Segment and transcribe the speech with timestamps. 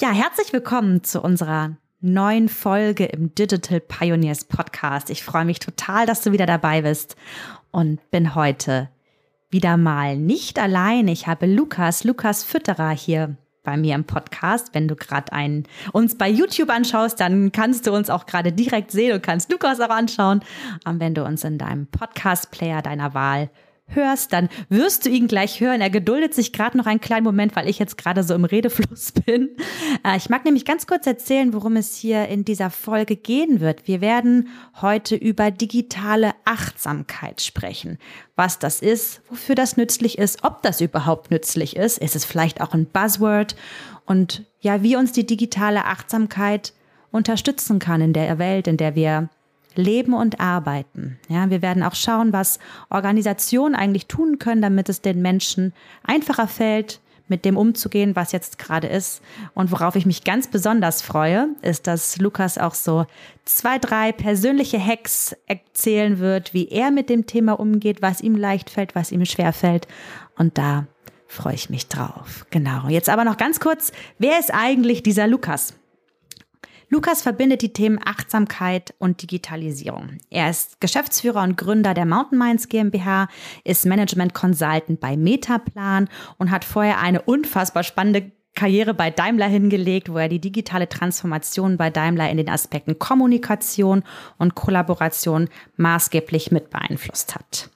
[0.00, 5.10] Ja, herzlich willkommen zu unserer neuen Folge im Digital Pioneers Podcast.
[5.10, 7.16] Ich freue mich total, dass du wieder dabei bist
[7.72, 8.90] und bin heute
[9.50, 11.08] wieder mal nicht allein.
[11.08, 14.72] Ich habe Lukas, Lukas Fütterer hier bei mir im Podcast.
[14.72, 18.92] Wenn du gerade einen uns bei YouTube anschaust, dann kannst du uns auch gerade direkt
[18.92, 20.42] sehen und kannst Lukas auch anschauen.
[20.84, 23.50] Und wenn du uns in deinem Podcast-Player deiner Wahl
[23.88, 25.80] hörst, dann wirst du ihn gleich hören.
[25.80, 29.12] Er geduldet sich gerade noch einen kleinen Moment, weil ich jetzt gerade so im Redefluss
[29.26, 29.50] bin.
[30.04, 33.86] Äh, ich mag nämlich ganz kurz erzählen, worum es hier in dieser Folge gehen wird.
[33.86, 34.48] Wir werden
[34.80, 37.98] heute über digitale Achtsamkeit sprechen.
[38.36, 41.98] Was das ist, wofür das nützlich ist, ob das überhaupt nützlich ist.
[41.98, 43.56] Ist es vielleicht auch ein Buzzword?
[44.06, 46.72] Und ja, wie uns die digitale Achtsamkeit
[47.10, 49.28] unterstützen kann in der Welt, in der wir
[49.74, 51.18] leben und arbeiten.
[51.28, 52.58] Ja, wir werden auch schauen, was
[52.90, 58.58] Organisationen eigentlich tun können, damit es den Menschen einfacher fällt, mit dem umzugehen, was jetzt
[58.58, 59.22] gerade ist.
[59.54, 63.06] Und worauf ich mich ganz besonders freue, ist, dass Lukas auch so
[63.44, 68.70] zwei, drei persönliche Hacks erzählen wird, wie er mit dem Thema umgeht, was ihm leicht
[68.70, 69.86] fällt, was ihm schwer fällt.
[70.36, 70.86] Und da
[71.26, 72.46] freue ich mich drauf.
[72.50, 72.88] Genau.
[72.88, 75.74] Jetzt aber noch ganz kurz, wer ist eigentlich dieser Lukas?
[76.90, 80.18] Lukas verbindet die Themen Achtsamkeit und Digitalisierung.
[80.30, 83.28] Er ist Geschäftsführer und Gründer der Mountain Minds GmbH,
[83.64, 90.12] ist Management Consultant bei Metaplan und hat vorher eine unfassbar spannende Karriere bei Daimler hingelegt,
[90.12, 94.02] wo er die digitale Transformation bei Daimler in den Aspekten Kommunikation
[94.36, 97.70] und Kollaboration maßgeblich mit beeinflusst hat.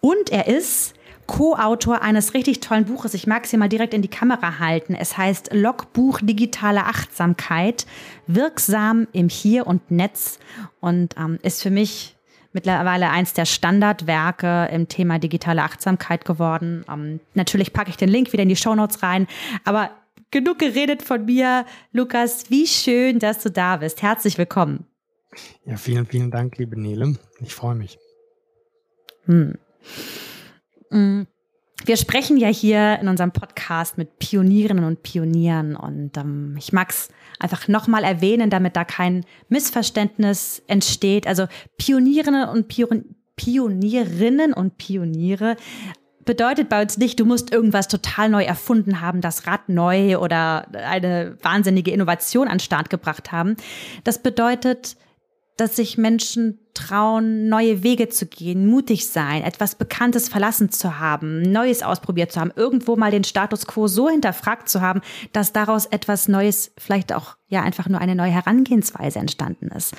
[0.00, 0.94] Und er ist
[1.28, 3.14] Co-Autor eines richtig tollen Buches.
[3.14, 4.94] Ich mag es hier mal direkt in die Kamera halten.
[4.94, 7.86] Es heißt Logbuch digitale Achtsamkeit,
[8.26, 10.40] wirksam im Hier und Netz
[10.80, 12.16] und ähm, ist für mich
[12.52, 16.84] mittlerweile eins der Standardwerke im Thema digitale Achtsamkeit geworden.
[16.90, 19.28] Ähm, natürlich packe ich den Link wieder in die Shownotes rein,
[19.64, 19.90] aber
[20.30, 21.66] genug geredet von mir.
[21.92, 24.00] Lukas, wie schön, dass du da bist.
[24.02, 24.86] Herzlich willkommen.
[25.66, 27.16] Ja, vielen, vielen Dank, liebe Nele.
[27.40, 27.98] Ich freue mich.
[29.26, 29.58] Hm.
[30.90, 31.22] Mm.
[31.84, 36.90] Wir sprechen ja hier in unserem Podcast mit Pionierinnen und Pionieren und ähm, ich mag
[36.90, 41.28] es einfach nochmal erwähnen, damit da kein Missverständnis entsteht.
[41.28, 41.46] Also
[41.76, 45.56] Pionierinnen und Pion Pionierinnen und Pioniere
[46.24, 50.66] bedeutet bei uns nicht, du musst irgendwas total neu erfunden haben, das Rad neu oder
[50.74, 53.56] eine wahnsinnige Innovation an Start gebracht haben.
[54.04, 54.96] Das bedeutet,
[55.58, 61.42] dass sich Menschen trauen, neue Wege zu gehen, mutig sein, etwas Bekanntes verlassen zu haben,
[61.42, 65.00] Neues ausprobiert zu haben, irgendwo mal den Status quo so hinterfragt zu haben,
[65.32, 69.94] dass daraus etwas Neues, vielleicht auch ja einfach nur eine neue Herangehensweise entstanden ist.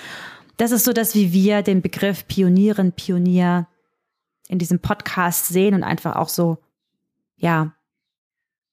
[0.55, 3.67] Das ist so, dass wie wir den Begriff Pionierin, Pionier
[4.47, 6.57] in diesem Podcast sehen und einfach auch so,
[7.35, 7.73] ja,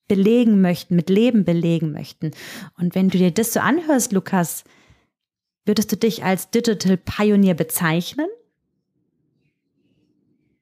[0.07, 2.31] belegen möchten, mit Leben belegen möchten.
[2.79, 4.63] Und wenn du dir das so anhörst, Lukas,
[5.67, 8.29] Würdest du dich als Digital Pioneer bezeichnen?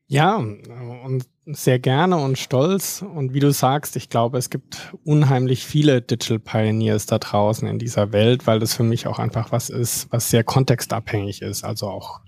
[0.07, 3.03] Ja, und sehr gerne und stolz.
[3.03, 7.79] Und wie du sagst, ich glaube, es gibt unheimlich viele Digital Pioneers da draußen in
[7.79, 11.65] dieser Welt, weil das für mich auch einfach was ist, was sehr kontextabhängig ist.
[11.65, 12.21] Also auch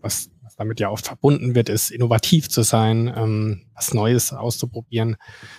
[0.00, 5.16] was, was damit ja oft verbunden wird, ist innovativ zu sein, ähm, was Neues auszuprobieren.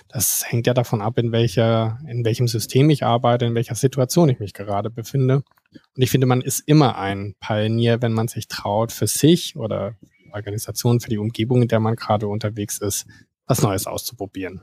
[0.08, 4.28] Das hängt ja davon ab, in welcher, in welchem System ich arbeite, in welcher Situation
[4.28, 5.42] ich mich gerade befinde.
[5.72, 9.96] Und ich finde, man ist immer ein Pionier, wenn man sich traut, für sich oder
[10.32, 13.06] Organisation, für die Umgebung, in der man gerade unterwegs ist,
[13.46, 14.60] was Neues auszuprobieren.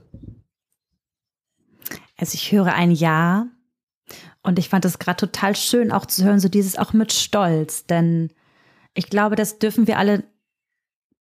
[2.17, 3.47] Also ich höre ein Ja
[4.43, 7.85] und ich fand es gerade total schön auch zu hören, so dieses auch mit Stolz,
[7.85, 8.33] denn
[8.93, 10.23] ich glaube, das dürfen wir alle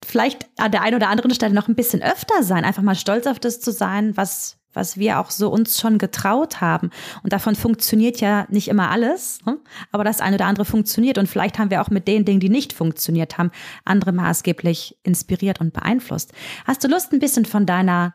[0.05, 3.27] vielleicht an der einen oder anderen Stelle noch ein bisschen öfter sein, einfach mal stolz
[3.27, 6.91] auf das zu sein, was was wir auch so uns schon getraut haben.
[7.23, 9.59] Und davon funktioniert ja nicht immer alles, ne?
[9.91, 11.19] aber das eine oder andere funktioniert.
[11.19, 13.51] Und vielleicht haben wir auch mit den Dingen, die nicht funktioniert haben,
[13.85, 16.33] andere maßgeblich inspiriert und beeinflusst.
[16.67, 18.15] Hast du Lust, ein bisschen von deiner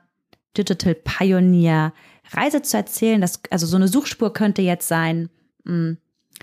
[0.57, 1.93] Digital Pioneer
[2.31, 3.19] Reise zu erzählen?
[3.19, 5.29] Das, also so eine Suchspur könnte jetzt sein,
[5.65, 5.97] hm,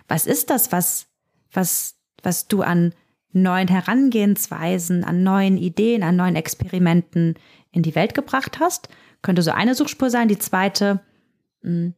[0.09, 1.07] was ist das, was,
[1.53, 2.93] was, was du an
[3.33, 7.35] neuen Herangehensweisen, an neuen Ideen, an neuen Experimenten
[7.73, 8.89] in die Welt gebracht hast.
[9.23, 10.29] Könnte so eine Suchspur sein.
[10.29, 11.01] Die zweite,
[11.63, 11.95] hm,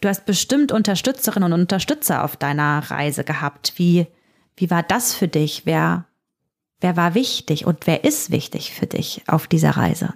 [0.00, 3.74] du hast bestimmt Unterstützerinnen und Unterstützer auf deiner Reise gehabt.
[3.76, 4.06] Wie,
[4.56, 5.66] wie war das für dich?
[5.66, 6.06] Wer,
[6.80, 10.14] wer war wichtig und wer ist wichtig für dich auf dieser Reise?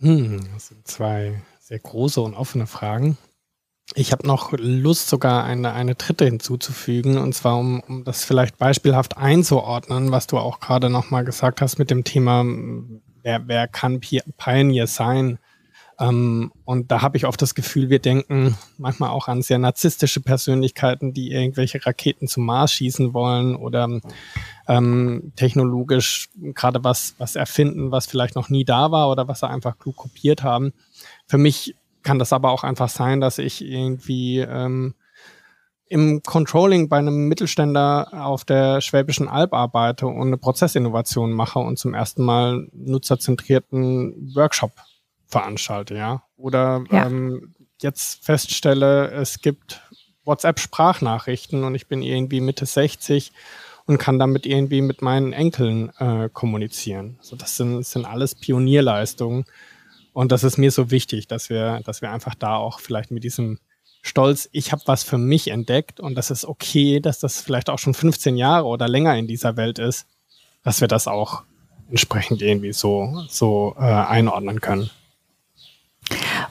[0.00, 3.18] Hm, das sind zwei sehr große und offene Fragen.
[3.94, 8.58] Ich habe noch Lust, sogar eine, eine dritte hinzuzufügen, und zwar um, um das vielleicht
[8.58, 12.44] beispielhaft einzuordnen, was du auch gerade nochmal gesagt hast mit dem Thema,
[13.22, 15.38] wer, wer kann Pioneer sein?
[16.00, 20.20] Ähm, und da habe ich oft das Gefühl, wir denken manchmal auch an sehr narzisstische
[20.20, 24.00] Persönlichkeiten, die irgendwelche Raketen zum Mars schießen wollen oder
[24.68, 29.48] ähm, technologisch gerade was, was erfinden, was vielleicht noch nie da war oder was sie
[29.48, 30.72] einfach klug kopiert haben.
[31.26, 31.74] Für mich
[32.04, 34.94] kann das aber auch einfach sein, dass ich irgendwie ähm,
[35.88, 41.78] im Controlling bei einem Mittelständler auf der Schwäbischen Alb arbeite und eine Prozessinnovation mache und
[41.78, 44.72] zum ersten Mal nutzerzentrierten Workshop
[45.26, 46.22] veranstalte, ja.
[46.36, 47.06] Oder ja.
[47.06, 49.82] Ähm, jetzt feststelle, es gibt
[50.24, 53.32] WhatsApp-Sprachnachrichten und ich bin irgendwie Mitte 60
[53.86, 57.16] und kann damit irgendwie mit meinen Enkeln äh, kommunizieren.
[57.18, 59.44] Also das sind, sind alles Pionierleistungen,
[60.18, 63.22] und das ist mir so wichtig, dass wir, dass wir einfach da auch vielleicht mit
[63.22, 63.60] diesem
[64.02, 67.78] Stolz, ich habe was für mich entdeckt und das ist okay, dass das vielleicht auch
[67.78, 70.06] schon 15 Jahre oder länger in dieser Welt ist,
[70.62, 71.42] dass wir das auch
[71.90, 74.90] entsprechend irgendwie so, so äh, einordnen können.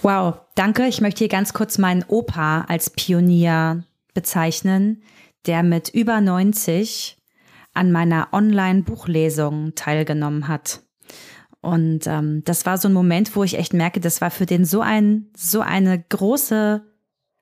[0.01, 0.87] Wow, danke.
[0.87, 3.83] Ich möchte hier ganz kurz meinen Opa als Pionier
[4.13, 5.01] bezeichnen,
[5.45, 7.17] der mit über 90
[7.73, 10.81] an meiner Online-Buchlesung teilgenommen hat.
[11.61, 14.65] Und ähm, das war so ein Moment, wo ich echt merke, das war für den
[14.65, 16.81] so ein, so eine große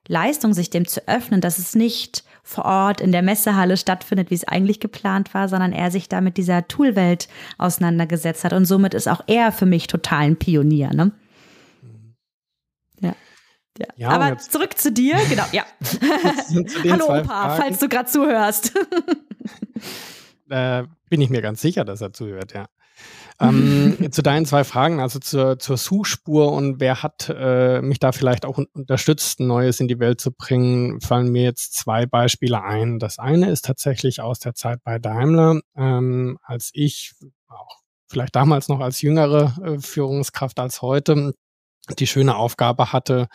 [0.08, 4.36] Leistung, sich dem zu öffnen, dass es nicht vor Ort in der Messehalle stattfindet, wie
[4.36, 8.52] es eigentlich geplant war, sondern er sich da mit dieser Toolwelt auseinandergesetzt hat.
[8.52, 10.90] Und somit ist auch er für mich total ein Pionier.
[10.94, 11.10] Ne?
[13.00, 13.14] Ja.
[13.78, 13.86] Ja.
[13.96, 15.64] ja Aber zurück zu dir, genau, ja.
[16.90, 17.62] Hallo Opa, Fragen.
[17.62, 18.72] falls du gerade zuhörst.
[20.48, 22.66] äh, bin ich mir ganz sicher, dass er zuhört, ja.
[23.40, 28.12] Ähm, zu deinen zwei Fragen, also zur, zur Suchspur und wer hat äh, mich da
[28.12, 32.98] vielleicht auch unterstützt, Neues in die Welt zu bringen, fallen mir jetzt zwei Beispiele ein.
[32.98, 37.12] Das eine ist tatsächlich aus der Zeit bei Daimler, ähm, als ich
[37.48, 41.34] auch vielleicht damals noch als jüngere äh, Führungskraft als heute
[41.98, 43.28] die schöne Aufgabe hatte,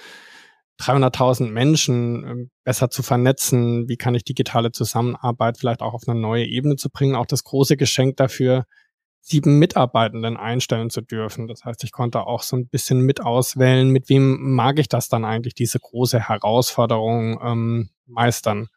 [0.79, 6.19] 300.000 Menschen äh, besser zu vernetzen, wie kann ich digitale Zusammenarbeit vielleicht auch auf eine
[6.19, 7.15] neue Ebene zu bringen.
[7.15, 8.65] Auch das große Geschenk dafür,
[9.21, 11.47] sieben Mitarbeitenden einstellen zu dürfen.
[11.47, 15.09] Das heißt, ich konnte auch so ein bisschen mit auswählen, mit wem mag ich das
[15.09, 18.67] dann eigentlich, diese große Herausforderung ähm, meistern.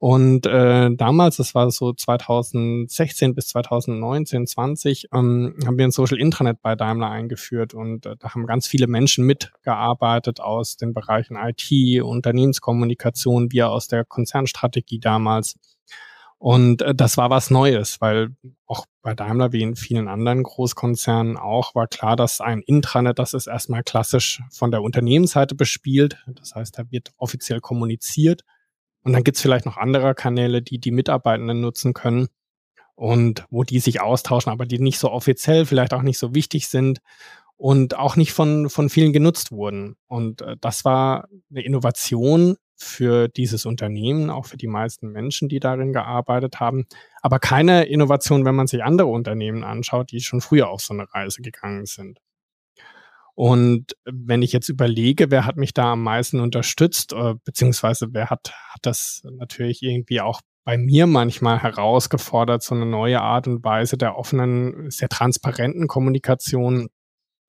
[0.00, 6.20] Und äh, damals, das war so 2016 bis 2019, 20, ähm, haben wir ein Social
[6.20, 11.36] Intranet bei Daimler eingeführt und äh, da haben ganz viele Menschen mitgearbeitet aus den Bereichen
[11.36, 15.56] IT, Unternehmenskommunikation, wir aus der Konzernstrategie damals.
[16.38, 18.30] Und äh, das war was Neues, weil
[18.66, 23.34] auch bei Daimler wie in vielen anderen Großkonzernen auch war klar, dass ein Intranet, das
[23.34, 26.22] ist erstmal klassisch von der Unternehmensseite bespielt.
[26.26, 28.42] Das heißt, da wird offiziell kommuniziert.
[29.02, 32.28] Und dann gibt's vielleicht noch andere Kanäle, die die Mitarbeitenden nutzen können
[32.94, 36.68] und wo die sich austauschen, aber die nicht so offiziell, vielleicht auch nicht so wichtig
[36.68, 37.00] sind
[37.56, 39.96] und auch nicht von, von vielen genutzt wurden.
[40.06, 45.60] Und äh, das war eine Innovation, für dieses Unternehmen, auch für die meisten Menschen, die
[45.60, 46.86] darin gearbeitet haben.
[47.22, 51.12] Aber keine Innovation, wenn man sich andere Unternehmen anschaut, die schon früher auf so eine
[51.12, 52.20] Reise gegangen sind.
[53.34, 58.30] Und wenn ich jetzt überlege, wer hat mich da am meisten unterstützt, äh, beziehungsweise wer
[58.30, 63.64] hat, hat das natürlich irgendwie auch bei mir manchmal herausgefordert, so eine neue Art und
[63.64, 66.88] Weise der offenen, sehr transparenten Kommunikation,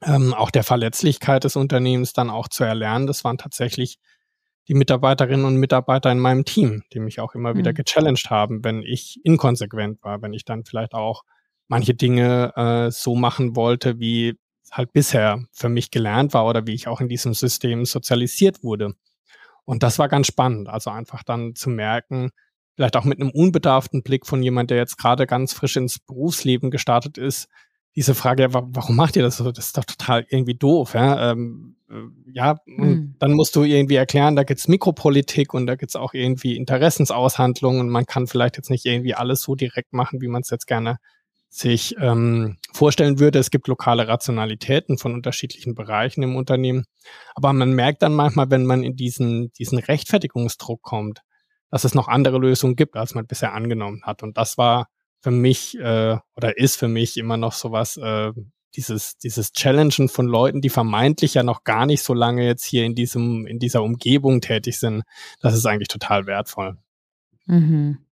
[0.04, 3.08] ähm, auch der Verletzlichkeit des Unternehmens dann auch zu erlernen.
[3.08, 3.98] Das waren tatsächlich
[4.70, 7.58] die Mitarbeiterinnen und Mitarbeiter in meinem Team, die mich auch immer mhm.
[7.58, 11.24] wieder gechallenged haben, wenn ich inkonsequent war, wenn ich dann vielleicht auch
[11.68, 14.38] manche Dinge äh, so machen wollte, wie
[14.72, 18.94] halt bisher für mich gelernt war oder wie ich auch in diesem System sozialisiert wurde.
[19.66, 20.70] Und das war ganz spannend.
[20.70, 22.30] Also einfach dann zu merken,
[22.76, 26.70] vielleicht auch mit einem unbedarften Blick von jemand, der jetzt gerade ganz frisch ins Berufsleben
[26.70, 27.50] gestartet ist,
[28.00, 29.52] diese Frage, warum macht ihr das so?
[29.52, 30.94] Das ist doch total irgendwie doof.
[30.94, 31.96] Ja, ähm, äh,
[32.32, 33.16] ja mhm.
[33.20, 37.90] dann musst du irgendwie erklären, da gibt's Mikropolitik und da gibt's auch irgendwie Interessensaushandlungen und
[37.90, 41.00] man kann vielleicht jetzt nicht irgendwie alles so direkt machen, wie man es jetzt gerne
[41.50, 43.38] sich ähm, vorstellen würde.
[43.38, 46.86] Es gibt lokale Rationalitäten von unterschiedlichen Bereichen im Unternehmen.
[47.36, 51.20] Aber man merkt dann manchmal, wenn man in diesen, diesen Rechtfertigungsdruck kommt,
[51.70, 54.24] dass es noch andere Lösungen gibt, als man bisher angenommen hat.
[54.24, 54.88] Und das war
[55.22, 58.32] für mich äh, oder ist für mich immer noch sowas, äh,
[58.76, 62.86] dieses, dieses Challengen von Leuten, die vermeintlich ja noch gar nicht so lange jetzt hier
[62.86, 65.04] in diesem, in dieser Umgebung tätig sind,
[65.42, 66.78] das ist eigentlich total wertvoll.
[67.46, 68.06] Mhm.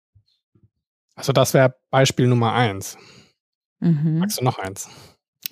[1.16, 2.96] Also das wäre Beispiel Nummer eins.
[3.80, 4.18] Mhm.
[4.18, 4.88] Magst du noch eins?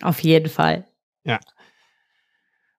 [0.01, 0.87] Auf jeden Fall.
[1.25, 1.41] Ja.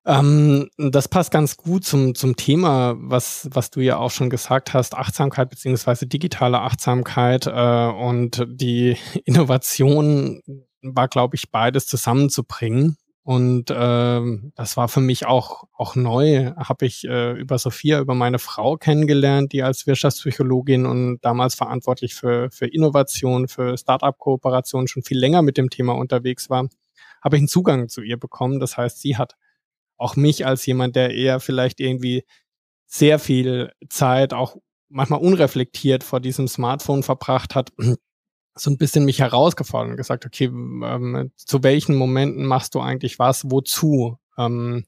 [0.06, 4.74] Ähm, das passt ganz gut zum, zum Thema, was, was du ja auch schon gesagt
[4.74, 10.42] hast, Achtsamkeit beziehungsweise digitale Achtsamkeit äh, und die Innovation
[10.82, 12.98] war, glaube ich, beides zusammenzubringen.
[13.26, 14.22] Und äh,
[14.56, 16.52] das war für mich auch, auch neu.
[16.58, 22.16] Habe ich äh, über Sophia, über meine Frau kennengelernt, die als Wirtschaftspsychologin und damals verantwortlich
[22.16, 26.68] für, für Innovation, für Startup-Kooperation schon viel länger mit dem Thema unterwegs war,
[27.24, 28.60] habe ich einen Zugang zu ihr bekommen.
[28.60, 29.38] Das heißt, sie hat
[30.04, 32.24] auch mich als jemand, der eher vielleicht irgendwie
[32.86, 34.58] sehr viel Zeit, auch
[34.90, 37.72] manchmal unreflektiert vor diesem Smartphone verbracht hat,
[38.56, 43.18] so ein bisschen mich herausgefordert und gesagt, okay, ähm, zu welchen Momenten machst du eigentlich
[43.18, 44.18] was, wozu?
[44.38, 44.86] Ähm,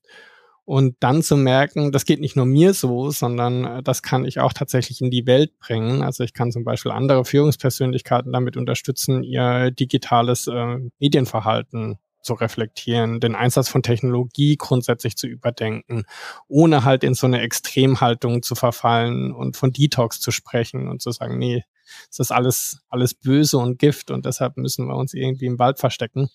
[0.66, 4.40] und dann zu merken, das geht nicht nur mir so, sondern äh, das kann ich
[4.40, 6.02] auch tatsächlich in die Welt bringen.
[6.02, 13.20] Also ich kann zum Beispiel andere Führungspersönlichkeiten damit unterstützen, ihr digitales äh, Medienverhalten zu reflektieren,
[13.20, 16.04] den Einsatz von Technologie grundsätzlich zu überdenken,
[16.48, 21.12] ohne halt in so eine Extremhaltung zu verfallen und von Detox zu sprechen und zu
[21.12, 21.64] sagen, nee,
[22.10, 25.80] es ist alles, alles böse und Gift und deshalb müssen wir uns irgendwie im Wald
[25.80, 26.30] verstecken,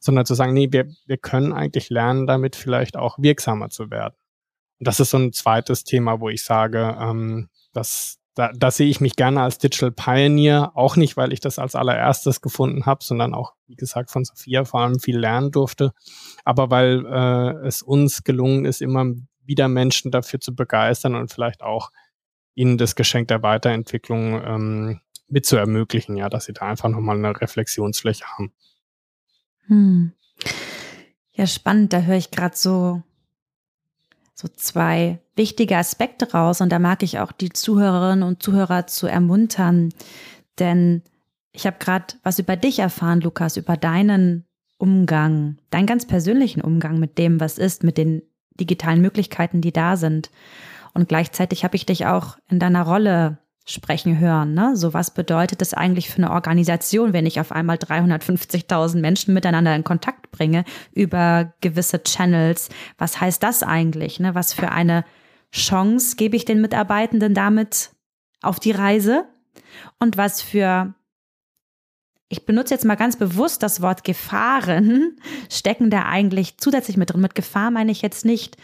[0.00, 4.14] sondern zu sagen, nee, wir, wir können eigentlich lernen, damit vielleicht auch wirksamer zu werden.
[4.78, 8.88] Und das ist so ein zweites Thema, wo ich sage, ähm, dass da, da sehe
[8.88, 13.02] ich mich gerne als Digital Pioneer, auch nicht, weil ich das als allererstes gefunden habe,
[13.02, 15.92] sondern auch, wie gesagt, von Sophia vor allem viel lernen durfte,
[16.44, 19.06] aber weil äh, es uns gelungen ist, immer
[19.42, 21.90] wieder Menschen dafür zu begeistern und vielleicht auch
[22.54, 27.16] ihnen das Geschenk der Weiterentwicklung ähm, mit zu ermöglichen, ja, dass sie da einfach nochmal
[27.16, 28.52] eine Reflexionsfläche haben.
[29.66, 30.12] Hm.
[31.32, 33.02] Ja, spannend, da höre ich gerade so
[34.36, 39.06] so zwei wichtige Aspekte raus und da mag ich auch die Zuhörerinnen und Zuhörer zu
[39.06, 39.88] ermuntern,
[40.58, 41.02] denn
[41.52, 44.44] ich habe gerade was über dich erfahren, Lukas, über deinen
[44.76, 48.22] Umgang, deinen ganz persönlichen Umgang mit dem, was ist, mit den
[48.60, 50.30] digitalen Möglichkeiten, die da sind.
[50.92, 54.54] Und gleichzeitig habe ich dich auch in deiner Rolle sprechen hören.
[54.54, 54.76] Ne?
[54.76, 59.74] So was bedeutet das eigentlich für eine Organisation, wenn ich auf einmal 350.000 Menschen miteinander
[59.74, 62.68] in Kontakt bringe über gewisse Channels?
[62.96, 64.20] Was heißt das eigentlich?
[64.20, 64.34] Ne?
[64.34, 65.04] Was für eine
[65.52, 67.90] Chance gebe ich den Mitarbeitenden damit
[68.40, 69.24] auf die Reise?
[69.98, 70.94] Und was für
[72.28, 75.16] ich benutze jetzt mal ganz bewusst das Wort Gefahren,
[75.50, 77.20] stecken da eigentlich zusätzlich mit drin.
[77.20, 78.56] Mit Gefahr meine ich jetzt nicht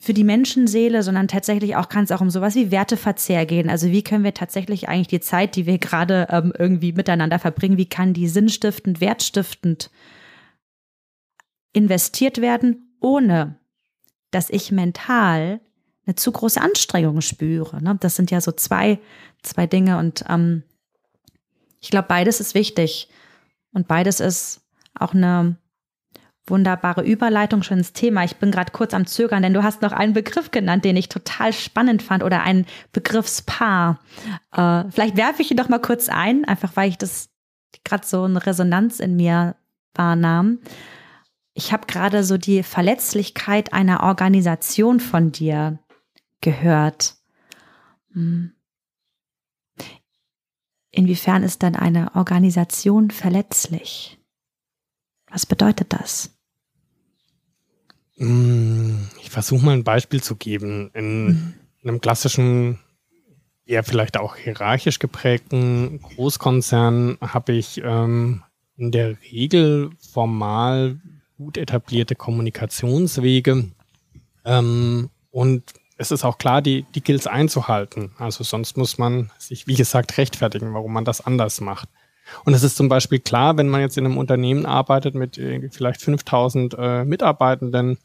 [0.00, 3.68] für die Menschenseele, sondern tatsächlich auch kann es auch um sowas wie Werteverzehr gehen.
[3.68, 7.78] Also wie können wir tatsächlich eigentlich die Zeit, die wir gerade ähm, irgendwie miteinander verbringen,
[7.78, 9.90] wie kann die sinnstiftend, wertstiftend
[11.72, 13.58] investiert werden, ohne
[14.30, 15.60] dass ich mental
[16.06, 17.82] eine zu große Anstrengung spüre.
[17.82, 17.96] Ne?
[18.00, 18.98] Das sind ja so zwei,
[19.42, 20.62] zwei Dinge und ähm,
[21.80, 23.08] ich glaube, beides ist wichtig
[23.72, 24.62] und beides ist
[24.94, 25.56] auch eine
[26.50, 28.24] Wunderbare Überleitung schon ins Thema.
[28.24, 31.08] Ich bin gerade kurz am Zögern, denn du hast noch einen Begriff genannt, den ich
[31.08, 34.00] total spannend fand oder ein Begriffspaar.
[34.52, 37.30] Äh, vielleicht werfe ich ihn doch mal kurz ein, einfach weil ich das
[37.84, 39.56] gerade so eine Resonanz in mir
[39.94, 40.60] wahrnahm.
[41.54, 45.78] Ich habe gerade so die Verletzlichkeit einer Organisation von dir
[46.40, 47.16] gehört.
[48.12, 48.52] Hm.
[50.90, 54.18] Inwiefern ist dann eine Organisation verletzlich?
[55.30, 56.37] Was bedeutet das?
[58.18, 60.90] Mm, ich versuche mal ein Beispiel zu geben.
[60.94, 61.54] In mhm.
[61.82, 62.78] einem klassischen,
[63.64, 68.42] eher vielleicht auch hierarchisch geprägten Großkonzern habe ich ähm,
[68.76, 71.00] in der Regel formal
[71.36, 73.70] gut etablierte Kommunikationswege.
[74.44, 75.62] Ähm, und
[75.96, 78.12] es ist auch klar, die, die gilt es einzuhalten.
[78.18, 81.88] Also sonst muss man sich, wie gesagt, rechtfertigen, warum man das anders macht.
[82.44, 86.02] Und es ist zum Beispiel klar, wenn man jetzt in einem Unternehmen arbeitet mit vielleicht
[86.02, 87.98] 5000 äh, Mitarbeitenden,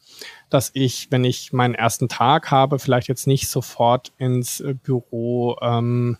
[0.49, 5.57] dass ich, wenn ich meinen ersten Tag habe, vielleicht jetzt nicht sofort ins äh, Büro
[5.61, 6.17] ähm,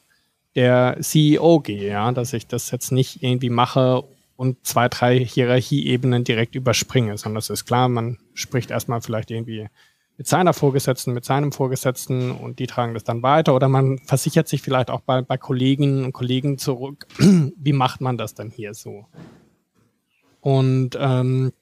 [0.55, 4.03] der CEO gehe, ja, dass ich das jetzt nicht irgendwie mache,
[4.35, 9.69] und zwei, drei Hierarchieebenen direkt überspringe, sondern es ist klar, man spricht erstmal vielleicht irgendwie
[10.17, 14.47] mit seiner Vorgesetzten, mit seinem Vorgesetzten und die tragen das dann weiter oder man versichert
[14.47, 18.73] sich vielleicht auch bei, bei Kolleginnen und Kollegen zurück, wie macht man das denn hier
[18.73, 19.05] so?
[20.41, 21.53] Und ähm,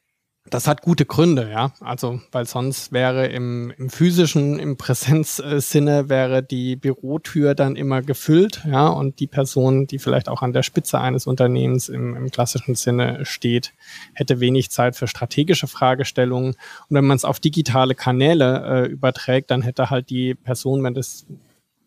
[0.49, 1.71] das hat gute Gründe, ja.
[1.81, 8.61] Also, weil sonst wäre im, im physischen, im Präsenzsinne wäre die Bürotür dann immer gefüllt,
[8.65, 8.87] ja.
[8.87, 13.23] Und die Person, die vielleicht auch an der Spitze eines Unternehmens im, im klassischen Sinne
[13.23, 13.73] steht,
[14.13, 16.55] hätte wenig Zeit für strategische Fragestellungen.
[16.89, 20.95] Und wenn man es auf digitale Kanäle äh, überträgt, dann hätte halt die Person, wenn
[20.95, 21.27] das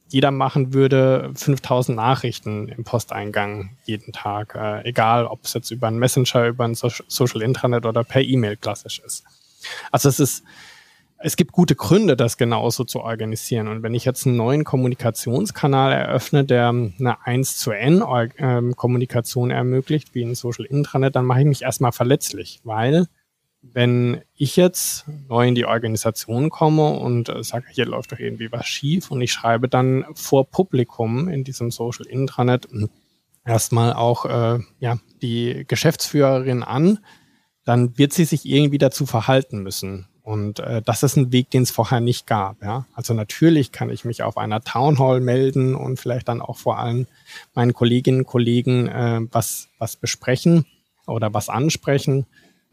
[0.08, 5.88] jeder machen würde, 5000 Nachrichten im Posteingang jeden Tag, äh, egal ob es jetzt über
[5.88, 9.25] einen Messenger, über ein so Social Intranet oder per E-Mail klassisch ist.
[9.90, 10.44] Also es ist,
[11.18, 13.68] es gibt gute Gründe, das genauso zu organisieren.
[13.68, 18.04] Und wenn ich jetzt einen neuen Kommunikationskanal eröffne, der eine 1 zu N
[18.38, 23.06] ähm, Kommunikation ermöglicht, wie ein Social Intranet, dann mache ich mich erstmal verletzlich, weil
[23.73, 28.52] wenn ich jetzt neu in die Organisation komme und äh, sage, hier läuft doch irgendwie
[28.52, 32.68] was schief und ich schreibe dann vor Publikum in diesem Social Intranet
[33.44, 36.99] erstmal auch äh, ja, die Geschäftsführerin an,
[37.64, 40.06] dann wird sie sich irgendwie dazu verhalten müssen.
[40.23, 42.62] Und äh, das ist ein Weg, den es vorher nicht gab.
[42.62, 42.87] Ja?
[42.94, 46.78] Also natürlich kann ich mich auf einer Town Hall melden und vielleicht dann auch vor
[46.78, 47.06] allem
[47.54, 50.64] meinen Kolleginnen und Kollegen äh, was, was besprechen
[51.06, 52.25] oder was ansprechen.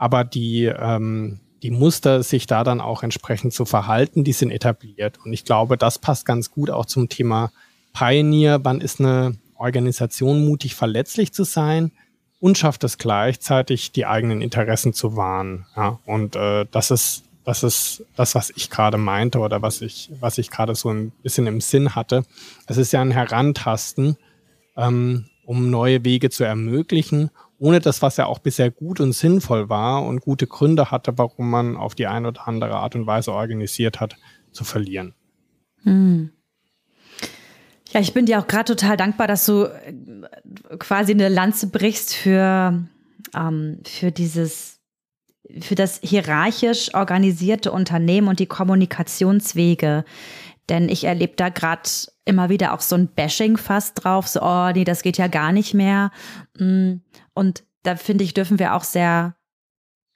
[0.02, 5.20] Aber die, ähm, die Muster, sich da dann auch entsprechend zu verhalten, die sind etabliert.
[5.24, 7.52] Und ich glaube, das passt ganz gut auch zum Thema
[7.94, 8.66] Pioneer.
[8.66, 11.92] Wann ist eine Organisation mutig, verletzlich zu sein
[12.40, 15.68] und schafft es gleichzeitig, die eigenen Interessen zu wahren.
[15.76, 20.10] Ja, und äh, das ist das ist das, was ich gerade meinte oder was ich,
[20.20, 22.24] was ich gerade so ein bisschen im Sinn hatte.
[22.66, 24.18] Es ist ja ein Herantasten,
[24.78, 27.30] ähm, um neue Wege zu ermöglichen
[27.62, 31.52] ohne das, was ja auch bisher gut und sinnvoll war und gute Gründe hatte, warum
[31.52, 34.18] man auf die eine oder andere Art und Weise organisiert hat,
[34.52, 35.14] zu verlieren.
[35.84, 36.32] Hm.
[37.92, 39.94] Ja, ich bin dir auch gerade total dankbar, dass du äh,
[40.80, 42.84] quasi eine Lanze brichst für,
[43.36, 44.80] ähm, für dieses,
[45.60, 50.04] für das hierarchisch organisierte Unternehmen und die Kommunikationswege.
[50.72, 51.90] Denn ich erlebe da gerade
[52.24, 55.52] immer wieder auch so ein Bashing fast drauf, so, oh nee, das geht ja gar
[55.52, 56.12] nicht mehr.
[56.58, 57.02] Hm.
[57.34, 59.36] Und da finde ich, dürfen wir auch sehr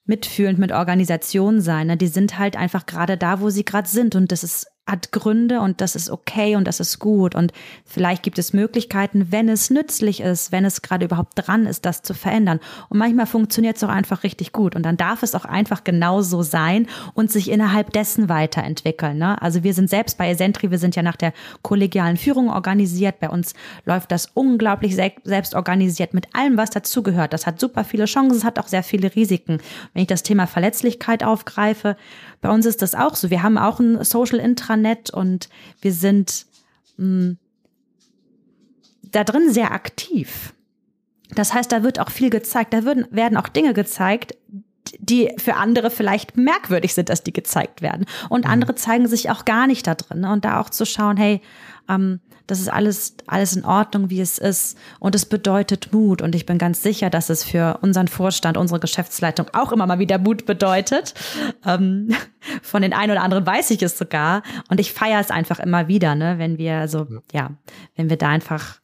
[0.05, 1.87] mitfühlend mit Organisationen sein.
[1.87, 1.97] Ne?
[1.97, 4.15] Die sind halt einfach gerade da, wo sie gerade sind.
[4.15, 7.33] Und das ist hat Gründe und das ist okay und das ist gut.
[7.33, 7.51] Und
[7.85, 12.03] vielleicht gibt es Möglichkeiten, wenn es nützlich ist, wenn es gerade überhaupt dran ist, das
[12.03, 12.59] zu verändern.
[12.89, 14.75] Und manchmal funktioniert es auch einfach richtig gut.
[14.75, 19.17] Und dann darf es auch einfach genauso sein und sich innerhalb dessen weiterentwickeln.
[19.17, 19.41] Ne?
[19.41, 23.19] Also wir sind selbst bei Esentri, wir sind ja nach der kollegialen Führung organisiert.
[23.19, 27.33] Bei uns läuft das unglaublich selbst organisiert mit allem, was dazugehört.
[27.33, 29.57] Das hat super viele Chancen, es hat auch sehr viele Risiken.
[29.93, 31.97] Wenn ich das Thema Verletzlichkeit aufgreife,
[32.45, 33.31] bei uns ist das auch so.
[33.31, 35.49] Wir haben auch ein Social Intranet und
[35.81, 36.45] wir sind
[36.97, 37.37] mh, mm,
[39.01, 40.53] da drin sehr aktiv.
[41.33, 42.71] Das heißt, da wird auch viel gezeigt.
[42.75, 44.37] Da würden, werden auch Dinge gezeigt,
[44.99, 48.05] die für andere vielleicht merkwürdig sind, dass die gezeigt werden.
[48.29, 48.51] Und mhm.
[48.51, 50.23] andere zeigen sich auch gar nicht da drin.
[50.23, 51.41] Und da auch zu schauen, hey,
[51.89, 54.77] ähm, das ist alles, alles in Ordnung, wie es ist.
[54.99, 56.21] Und es bedeutet Mut.
[56.21, 59.99] Und ich bin ganz sicher, dass es für unseren Vorstand, unsere Geschäftsleitung auch immer mal
[59.99, 61.13] wieder Mut bedeutet.
[61.65, 62.09] Ähm,
[62.61, 64.43] von den einen oder anderen weiß ich es sogar.
[64.69, 67.51] Und ich feiere es einfach immer wieder, ne, wenn wir so, ja,
[67.95, 68.79] wenn wir da einfach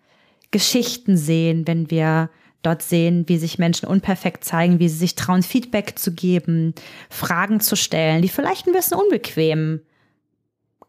[0.49, 2.29] Geschichten sehen, wenn wir
[2.63, 6.73] dort sehen, wie sich Menschen unperfekt zeigen, wie sie sich trauen, Feedback zu geben,
[7.09, 9.81] Fragen zu stellen, die vielleicht ein bisschen unbequem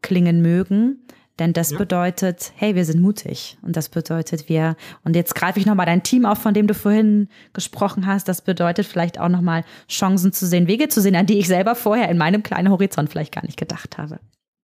[0.03, 1.07] klingen mögen,
[1.43, 1.79] denn das ja.
[1.79, 3.59] bedeutet, hey, wir sind mutig.
[3.63, 6.75] Und das bedeutet, wir, und jetzt greife ich nochmal dein Team auf, von dem du
[6.75, 8.29] vorhin gesprochen hast.
[8.29, 11.75] Das bedeutet vielleicht auch nochmal Chancen zu sehen, Wege zu sehen, an die ich selber
[11.75, 14.21] vorher in meinem kleinen Horizont vielleicht gar nicht gedacht habe.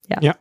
[0.08, 0.18] Ja.
[0.20, 0.34] ja.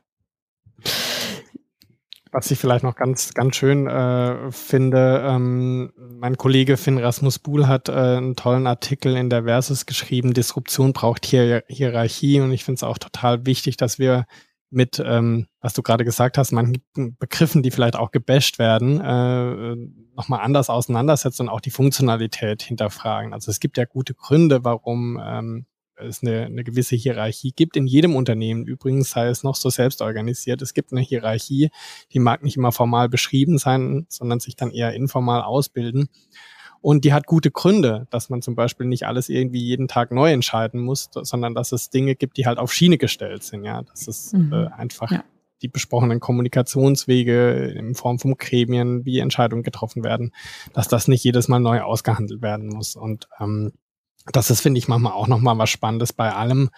[2.31, 7.67] Was ich vielleicht noch ganz, ganz schön äh, finde, ähm, mein Kollege Finn Rasmus Buhl
[7.67, 12.63] hat äh, einen tollen Artikel in der Versus geschrieben, Disruption braucht hier Hierarchie und ich
[12.63, 14.25] finde es auch total wichtig, dass wir
[14.69, 16.81] mit, ähm, was du gerade gesagt hast, manchen
[17.19, 19.75] Begriffen, die vielleicht auch gebasht werden, äh,
[20.15, 23.33] nochmal anders auseinandersetzen und auch die Funktionalität hinterfragen.
[23.33, 27.75] Also es gibt ja gute Gründe, warum ähm, es eine, eine gewisse Hierarchie gibt.
[27.75, 31.69] In jedem Unternehmen übrigens, sei es noch so selbst organisiert, es gibt eine Hierarchie,
[32.13, 36.09] die mag nicht immer formal beschrieben sein, sondern sich dann eher informal ausbilden.
[36.87, 40.31] Und die hat gute Gründe, dass man zum Beispiel nicht alles irgendwie jeden Tag neu
[40.31, 43.65] entscheiden muss, sondern dass es Dinge gibt, die halt auf Schiene gestellt sind.
[43.65, 44.53] Ja, das ist mhm.
[44.53, 45.25] äh, einfach ja.
[45.61, 50.31] die besprochenen Kommunikationswege in Form von Gremien, wie Entscheidungen getroffen werden,
[50.71, 52.95] dass das nicht jedes Mal neu ausgehandelt werden muss.
[52.95, 53.73] Und ähm,
[54.31, 56.69] das ist, finde ich, manchmal auch nochmal was Spannendes bei allem,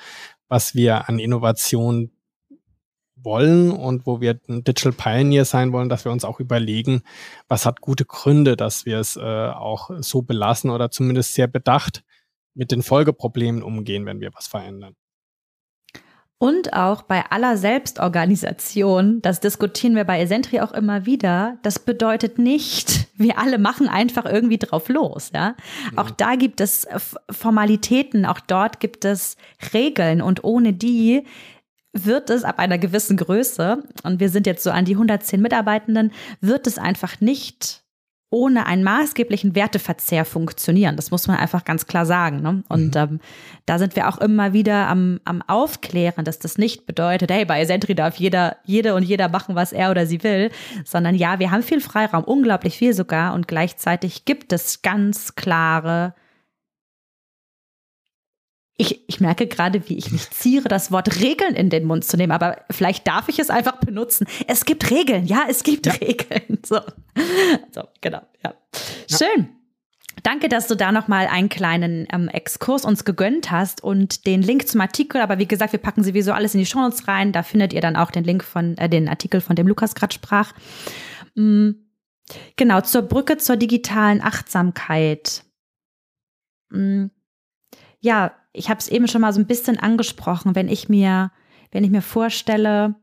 [0.48, 2.10] was wir an Innovation
[3.24, 7.04] wollen und wo wir ein Digital Pioneer sein wollen, dass wir uns auch überlegen,
[7.48, 12.04] was hat gute Gründe, dass wir es äh, auch so belassen oder zumindest sehr bedacht
[12.54, 14.96] mit den Folgeproblemen umgehen, wenn wir was verändern.
[16.42, 22.40] Und auch bei aller Selbstorganisation, das diskutieren wir bei Esentri auch immer wieder, das bedeutet
[22.40, 25.56] nicht, wir alle machen einfach irgendwie drauf los, ja.
[25.92, 25.98] ja.
[25.98, 26.88] Auch da gibt es
[27.30, 29.36] Formalitäten, auch dort gibt es
[29.74, 31.26] Regeln und ohne die
[31.94, 36.12] wird es ab einer gewissen Größe, und wir sind jetzt so an die 110 Mitarbeitenden,
[36.42, 37.84] wird es einfach nicht
[38.32, 40.96] ohne einen maßgeblichen Werteverzehr funktionieren.
[40.96, 42.42] Das muss man einfach ganz klar sagen.
[42.42, 42.64] Ne?
[42.70, 43.02] Und mhm.
[43.02, 43.20] ähm,
[43.66, 47.66] da sind wir auch immer wieder am, am Aufklären, dass das nicht bedeutet, hey, bei
[47.66, 50.52] Sentry darf jeder, jede und jeder machen, was er oder sie will,
[50.86, 56.14] sondern ja, wir haben viel Freiraum, unglaublich viel sogar, und gleichzeitig gibt es ganz klare
[58.80, 62.16] ich, ich merke gerade, wie ich mich ziere, das Wort Regeln in den Mund zu
[62.16, 64.26] nehmen, aber vielleicht darf ich es einfach benutzen.
[64.48, 65.92] Es gibt Regeln, ja, es gibt ja.
[65.94, 66.60] Regeln.
[66.66, 66.80] So.
[67.74, 68.54] so, genau, ja.
[69.10, 69.18] ja.
[69.18, 69.50] Schön.
[70.24, 74.68] Danke, dass du da nochmal einen kleinen ähm, Exkurs uns gegönnt hast und den Link
[74.68, 75.20] zum Artikel.
[75.20, 77.34] Aber wie gesagt, wir packen sowieso alles in die Shownotes rein.
[77.34, 80.14] Da findet ihr dann auch den Link von, äh, den Artikel, von dem Lukas gerade
[80.14, 80.54] sprach.
[81.36, 81.86] Mhm.
[82.56, 85.44] Genau, zur Brücke zur digitalen Achtsamkeit.
[86.70, 87.12] Mhm.
[88.00, 91.32] Ja, ich habe es eben schon mal so ein bisschen angesprochen, wenn ich mir,
[91.72, 92.96] wenn ich mir vorstelle,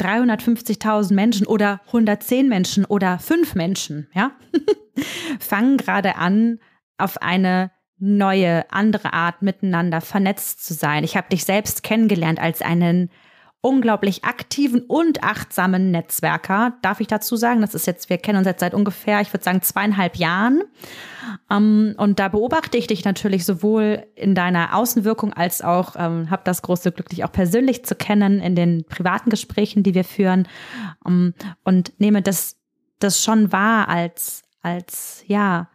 [0.00, 4.32] 350.000 Menschen oder 110 Menschen oder fünf Menschen, ja,
[5.38, 6.58] fangen gerade an,
[6.98, 11.04] auf eine neue, andere Art miteinander vernetzt zu sein.
[11.04, 13.10] Ich habe dich selbst kennengelernt als einen
[13.62, 17.60] unglaublich aktiven und achtsamen Netzwerker, darf ich dazu sagen.
[17.60, 20.62] Das ist jetzt, wir kennen uns jetzt seit ungefähr, ich würde sagen, zweieinhalb Jahren.
[21.48, 26.42] Ähm, und da beobachte ich dich natürlich sowohl in deiner Außenwirkung als auch, ähm, habe
[26.44, 30.48] das große Glück, dich auch persönlich zu kennen in den privaten Gesprächen, die wir führen.
[31.06, 32.56] Ähm, und nehme das,
[32.98, 35.68] das schon wahr als, als, ja,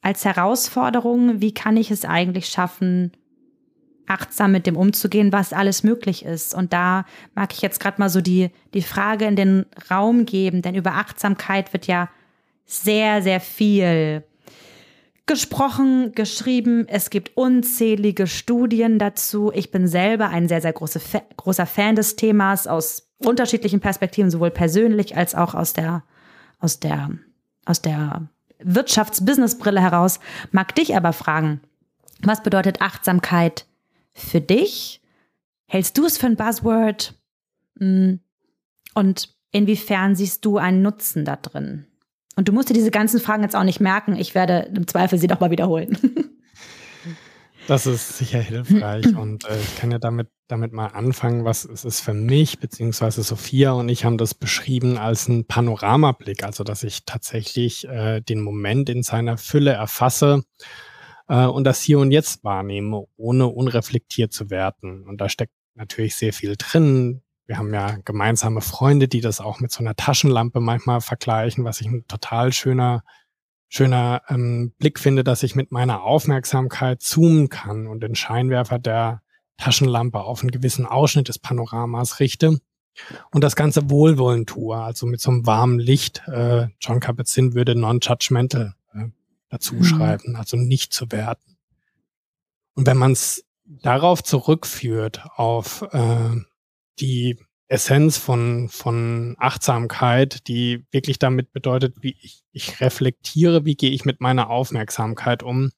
[0.00, 1.40] als Herausforderung.
[1.40, 3.12] Wie kann ich es eigentlich schaffen,
[4.06, 6.54] achtsam mit dem umzugehen, was alles möglich ist.
[6.54, 10.62] Und da mag ich jetzt gerade mal so die, die Frage in den Raum geben,
[10.62, 12.08] denn über Achtsamkeit wird ja
[12.64, 14.24] sehr, sehr viel
[15.26, 16.86] gesprochen, geschrieben.
[16.88, 19.52] Es gibt unzählige Studien dazu.
[19.54, 21.00] Ich bin selber ein sehr, sehr große,
[21.36, 26.02] großer Fan des Themas aus unterschiedlichen Perspektiven, sowohl persönlich als auch aus der,
[26.58, 27.10] aus der,
[27.64, 28.28] aus der
[28.62, 30.18] Wirtschafts-Business-Brille heraus.
[30.50, 31.60] Mag dich aber fragen,
[32.22, 33.66] was bedeutet Achtsamkeit
[34.14, 35.00] für dich?
[35.66, 37.14] Hältst du es für ein Buzzword?
[37.78, 38.14] Mm.
[38.94, 41.86] Und inwiefern siehst du einen Nutzen da drin?
[42.36, 44.16] Und du musst dir diese ganzen Fragen jetzt auch nicht merken.
[44.16, 45.98] Ich werde im Zweifel sie doch mal wiederholen.
[47.68, 51.84] Das ist sicher hilfreich und äh, ich kann ja damit, damit mal anfangen, was es
[51.84, 56.82] ist für mich, beziehungsweise Sophia und ich haben das beschrieben als ein Panoramablick, also dass
[56.82, 60.42] ich tatsächlich äh, den Moment in seiner Fülle erfasse
[61.32, 65.04] äh, und das Hier und Jetzt wahrnehme, ohne unreflektiert zu werten.
[65.04, 67.22] Und da steckt natürlich sehr viel drin.
[67.46, 71.80] Wir haben ja gemeinsame Freunde, die das auch mit so einer Taschenlampe manchmal vergleichen, was
[71.80, 73.02] ich ein total schöner,
[73.68, 79.22] schöner ähm, Blick finde, dass ich mit meiner Aufmerksamkeit zoomen kann und den Scheinwerfer der
[79.56, 82.58] Taschenlampe auf einen gewissen Ausschnitt des Panoramas richte
[83.30, 86.22] und das Ganze wohlwollend tue, also mit so einem warmen Licht.
[86.26, 88.74] Äh, John Kabat-Zinn würde non-judgmental
[89.52, 89.84] dazu mhm.
[89.84, 91.58] schreiben, also nicht zu werten.
[92.74, 96.36] Und wenn man es darauf zurückführt, auf äh,
[96.98, 97.38] die
[97.68, 104.04] Essenz von, von Achtsamkeit, die wirklich damit bedeutet, wie ich, ich reflektiere, wie gehe ich
[104.04, 105.70] mit meiner Aufmerksamkeit um,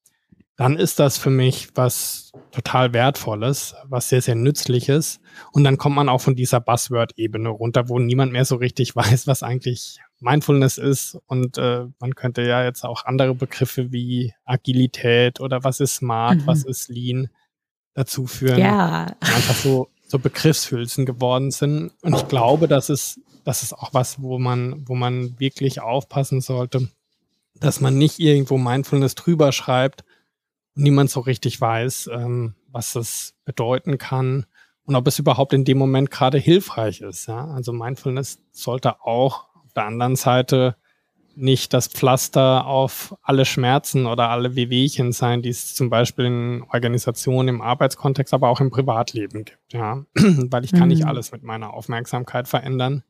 [0.56, 5.20] dann ist das für mich was total Wertvolles, was sehr, sehr Nützliches.
[5.50, 9.26] Und dann kommt man auch von dieser Buzzword-Ebene runter, wo niemand mehr so richtig weiß,
[9.26, 11.18] was eigentlich Mindfulness ist.
[11.26, 16.38] Und äh, man könnte ja jetzt auch andere Begriffe wie Agilität oder was ist Smart,
[16.38, 16.46] mhm.
[16.46, 17.28] was ist Lean
[17.94, 18.58] dazu führen.
[18.58, 19.06] Ja.
[19.20, 21.92] Einfach so, so Begriffshülsen geworden sind.
[22.02, 26.40] Und ich glaube, das ist, das ist auch was, wo man, wo man wirklich aufpassen
[26.40, 26.88] sollte,
[27.54, 30.04] dass man nicht irgendwo Mindfulness drüber schreibt,
[30.74, 34.46] niemand so richtig weiß, ähm, was das bedeuten kann
[34.84, 37.26] und ob es überhaupt in dem Moment gerade hilfreich ist.
[37.26, 37.46] Ja?
[37.46, 39.46] Also Mindfulness sollte auch
[39.76, 40.76] der anderen Seite
[41.36, 46.64] nicht das Pflaster auf alle Schmerzen oder alle Wehwehchen sein, die es zum Beispiel in
[46.72, 49.58] Organisationen, im Arbeitskontext, aber auch im Privatleben gibt.
[49.72, 50.88] Ja, weil ich kann mhm.
[50.88, 53.02] nicht alles mit meiner Aufmerksamkeit verändern.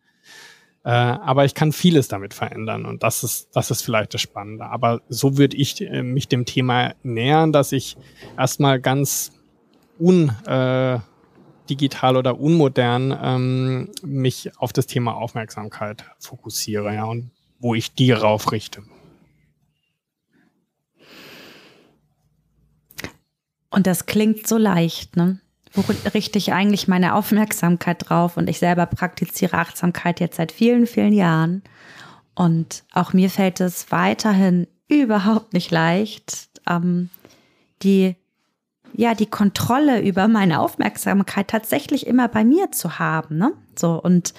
[0.84, 4.66] Äh, aber ich kann vieles damit verändern und das ist, das ist vielleicht das Spannende.
[4.66, 7.96] Aber so würde ich äh, mich dem Thema nähern, dass ich
[8.36, 9.32] erstmal ganz
[9.98, 10.98] un, äh,
[11.70, 18.12] digital oder unmodern ähm, mich auf das Thema Aufmerksamkeit fokussiere, ja, und wo ich die
[18.12, 18.82] raufrichte.
[23.70, 25.40] Und das klingt so leicht, ne?
[25.74, 28.36] wo richte ich eigentlich meine Aufmerksamkeit drauf?
[28.36, 31.62] Und ich selber praktiziere Achtsamkeit jetzt seit vielen, vielen Jahren.
[32.34, 37.10] Und auch mir fällt es weiterhin überhaupt nicht leicht, ähm,
[37.82, 38.16] die,
[38.96, 43.52] ja, die Kontrolle über meine Aufmerksamkeit tatsächlich immer bei mir zu haben, ne?
[43.76, 44.32] So, und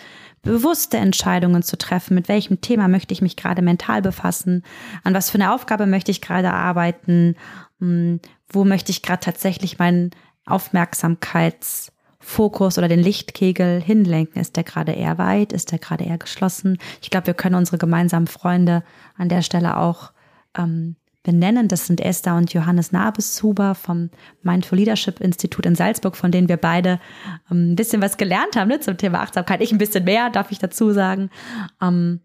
[0.43, 4.63] bewusste Entscheidungen zu treffen, mit welchem Thema möchte ich mich gerade mental befassen,
[5.03, 7.35] an was für eine Aufgabe möchte ich gerade arbeiten,
[7.79, 10.11] hm, wo möchte ich gerade tatsächlich meinen
[10.45, 14.41] Aufmerksamkeitsfokus oder den Lichtkegel hinlenken?
[14.41, 15.51] Ist der gerade eher weit?
[15.51, 16.77] Ist der gerade eher geschlossen?
[17.01, 18.83] Ich glaube, wir können unsere gemeinsamen Freunde
[19.17, 20.13] an der Stelle auch
[20.57, 21.67] ähm, benennen.
[21.67, 24.09] Das sind Esther und Johannes Nabeshuber vom
[24.43, 27.01] Mindful Leadership Institut in Salzburg, von denen wir beide
[27.51, 29.61] ähm, ein bisschen was gelernt haben ne, zum Thema Achtsamkeit.
[29.61, 31.29] Ich ein bisschen mehr, darf ich dazu sagen.
[31.81, 32.21] Ähm,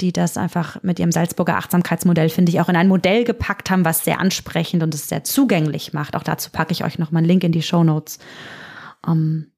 [0.00, 3.84] die das einfach mit ihrem Salzburger Achtsamkeitsmodell, finde ich, auch in ein Modell gepackt haben,
[3.84, 6.16] was sehr ansprechend und es sehr zugänglich macht.
[6.16, 8.18] Auch dazu packe ich euch nochmal einen Link in die Show Notes.
[9.06, 9.52] Ähm,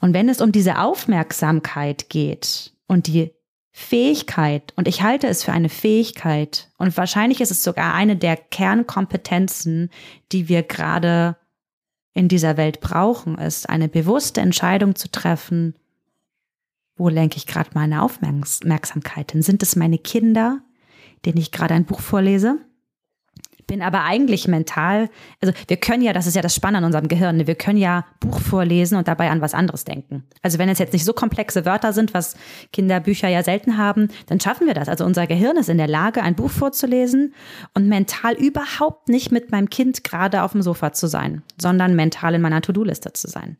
[0.00, 3.33] und wenn es um diese Aufmerksamkeit geht und die
[3.76, 8.36] Fähigkeit, und ich halte es für eine Fähigkeit, und wahrscheinlich ist es sogar eine der
[8.36, 9.90] Kernkompetenzen,
[10.30, 11.36] die wir gerade
[12.12, 15.74] in dieser Welt brauchen, ist eine bewusste Entscheidung zu treffen,
[16.94, 19.42] wo lenke ich gerade meine Aufmerksamkeit hin?
[19.42, 20.60] Sind es meine Kinder,
[21.24, 22.58] denen ich gerade ein Buch vorlese?
[23.66, 25.08] Bin aber eigentlich mental,
[25.40, 27.46] also wir können ja, das ist ja das Spannende an unserem Gehirn, ne?
[27.46, 30.24] wir können ja Buch vorlesen und dabei an was anderes denken.
[30.42, 32.36] Also wenn es jetzt nicht so komplexe Wörter sind, was
[32.72, 34.88] Kinderbücher ja selten haben, dann schaffen wir das.
[34.88, 37.34] Also unser Gehirn ist in der Lage, ein Buch vorzulesen
[37.74, 42.34] und mental überhaupt nicht mit meinem Kind gerade auf dem Sofa zu sein, sondern mental
[42.34, 43.56] in meiner To-Do-Liste zu sein.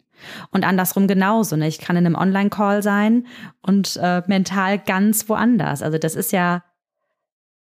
[0.51, 1.57] Und andersrum genauso.
[1.57, 1.69] Ne?
[1.69, 3.27] Ich kann in einem Online-Call sein
[3.62, 5.83] und äh, mental ganz woanders.
[5.83, 6.62] Also das ist ja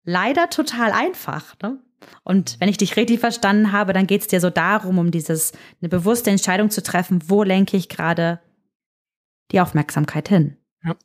[0.03, 1.55] leider total einfach.
[1.61, 1.79] Ne?
[2.23, 5.53] Und wenn ich dich richtig verstanden habe, dann geht es dir so darum, um dieses
[5.81, 8.39] eine bewusste Entscheidung zu treffen, wo lenke ich gerade
[9.51, 10.57] die Aufmerksamkeit hin.
[10.83, 10.95] Ja.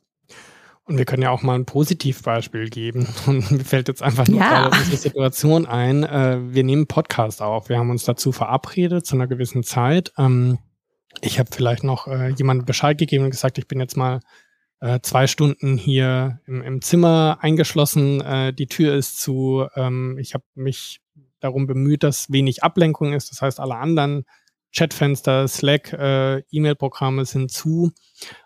[0.83, 3.07] Und wir können ja auch mal ein Positivbeispiel geben.
[3.27, 4.69] Und mir fällt jetzt einfach nur ja.
[4.69, 6.03] gerade diese Situation ein.
[6.03, 7.69] Äh, wir nehmen Podcast auf.
[7.69, 10.11] Wir haben uns dazu verabredet zu einer gewissen Zeit.
[10.17, 10.57] Ähm,
[11.21, 14.21] ich habe vielleicht noch äh, jemandem Bescheid gegeben und gesagt, ich bin jetzt mal
[14.81, 19.67] äh, zwei Stunden hier im, im Zimmer eingeschlossen, äh, die Tür ist zu.
[19.75, 21.01] Ähm, ich habe mich
[21.39, 23.31] darum bemüht, dass wenig Ablenkung ist.
[23.31, 24.25] Das heißt, alle anderen
[24.73, 27.91] Chatfenster, Slack, äh, E-Mail-Programme sind zu.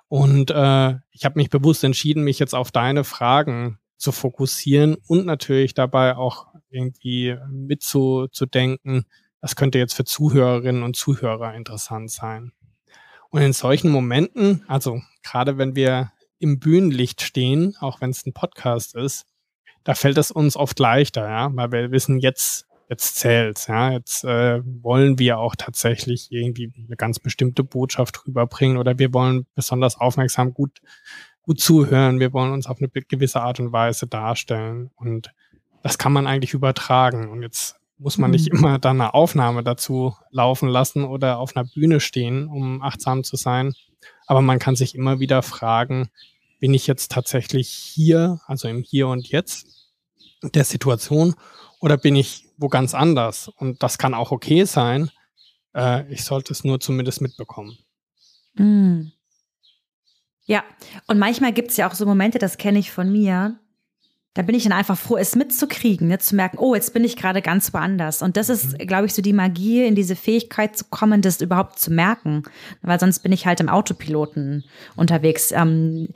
[0.07, 5.25] Und äh, ich habe mich bewusst entschieden, mich jetzt auf deine Fragen zu fokussieren und
[5.25, 9.05] natürlich dabei auch irgendwie mitzudenken,
[9.39, 12.51] das könnte jetzt für Zuhörerinnen und Zuhörer interessant sein.
[13.29, 16.11] Und in solchen Momenten, also gerade wenn wir
[16.45, 19.25] im Bühnenlicht stehen, auch wenn es ein Podcast ist,
[19.83, 24.23] da fällt es uns oft leichter, ja, weil wir wissen, jetzt, jetzt zählt's, ja, jetzt
[24.23, 29.99] äh, wollen wir auch tatsächlich irgendwie eine ganz bestimmte Botschaft rüberbringen oder wir wollen besonders
[29.99, 30.81] aufmerksam gut,
[31.41, 35.31] gut zuhören, wir wollen uns auf eine gewisse Art und Weise darstellen und
[35.81, 37.29] das kann man eigentlich übertragen.
[37.29, 38.59] Und jetzt muss man nicht mhm.
[38.59, 43.35] immer dann eine Aufnahme dazu laufen lassen oder auf einer Bühne stehen, um achtsam zu
[43.35, 43.73] sein.
[44.27, 46.09] Aber man kann sich immer wieder fragen,
[46.65, 49.67] bin ich jetzt tatsächlich hier, also im Hier und Jetzt
[50.41, 51.35] der Situation,
[51.79, 53.49] oder bin ich wo ganz anders?
[53.49, 55.11] Und das kann auch okay sein.
[55.75, 57.77] Äh, ich sollte es nur zumindest mitbekommen.
[58.55, 59.09] Mm.
[60.47, 60.63] Ja,
[61.05, 63.59] und manchmal gibt es ja auch so Momente, das kenne ich von mir,
[64.35, 66.19] da bin ich dann einfach froh, es mitzukriegen, ne?
[66.19, 68.21] zu merken, oh, jetzt bin ich gerade ganz woanders.
[68.21, 68.85] Und das ist, mhm.
[68.85, 72.43] glaube ich, so die Magie, in diese Fähigkeit zu kommen, das überhaupt zu merken.
[72.81, 74.65] Weil sonst bin ich halt im Autopiloten
[74.97, 75.53] unterwegs.
[75.53, 76.09] Ähm,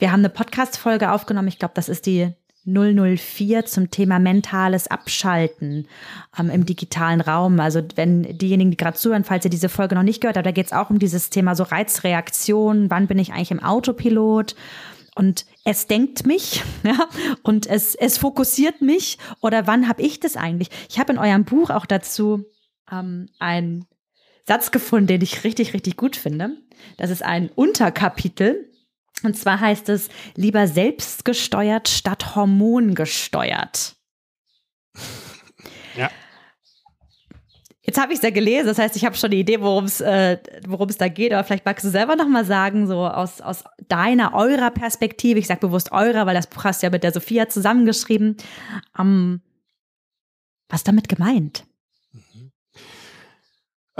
[0.00, 2.32] wir haben eine Podcast-Folge aufgenommen, ich glaube, das ist die
[2.64, 5.86] 004 zum Thema mentales Abschalten
[6.38, 7.60] ähm, im digitalen Raum.
[7.60, 10.52] Also wenn diejenigen, die gerade zuhören, falls ihr diese Folge noch nicht gehört habt, da
[10.52, 14.56] geht es auch um dieses Thema so Reizreaktion, wann bin ich eigentlich im Autopilot?
[15.16, 17.08] und es denkt mich ja,
[17.42, 20.70] und es, es fokussiert mich oder wann habe ich das eigentlich?
[20.88, 22.44] Ich habe in eurem Buch auch dazu
[22.90, 23.86] ähm, einen
[24.46, 26.56] Satz gefunden, den ich richtig, richtig gut finde.
[26.96, 28.69] Das ist ein Unterkapitel
[29.22, 33.96] Und zwar heißt es lieber selbstgesteuert statt hormongesteuert.
[35.96, 36.08] Ja.
[37.82, 40.00] Jetzt habe ich es ja gelesen, das heißt, ich habe schon eine Idee, worum es
[40.00, 40.38] äh,
[40.98, 44.70] da geht, aber vielleicht magst du selber noch mal sagen, so aus, aus deiner, eurer
[44.70, 48.36] Perspektive, ich sage bewusst eurer, weil das Buch hast du ja mit der Sophia zusammengeschrieben,
[48.96, 49.40] ähm,
[50.68, 51.64] was damit gemeint?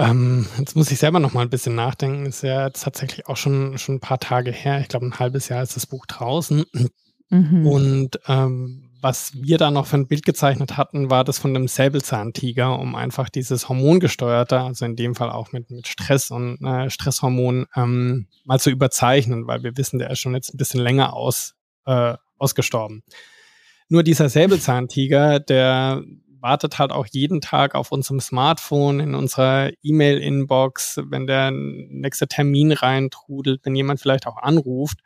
[0.00, 2.24] Ähm, jetzt muss ich selber noch mal ein bisschen nachdenken.
[2.24, 4.80] Ist ja jetzt tatsächlich auch schon, schon ein paar Tage her.
[4.80, 6.64] Ich glaube, ein halbes Jahr ist das Buch draußen.
[7.28, 7.66] Mhm.
[7.66, 11.68] Und ähm, was wir da noch für ein Bild gezeichnet hatten, war das von einem
[11.68, 16.90] Säbelzahntiger, um einfach dieses hormongesteuerte, also in dem Fall auch mit, mit Stress und äh,
[16.90, 21.12] Stresshormon, ähm, mal zu überzeichnen, weil wir wissen, der ist schon jetzt ein bisschen länger
[21.12, 21.54] aus,
[21.86, 23.02] äh, ausgestorben.
[23.88, 26.02] Nur dieser Säbelzahntiger, der
[26.40, 32.72] wartet halt auch jeden Tag auf unserem Smartphone, in unserer E-Mail-Inbox, wenn der nächste Termin
[32.72, 34.98] reintrudelt, wenn jemand vielleicht auch anruft,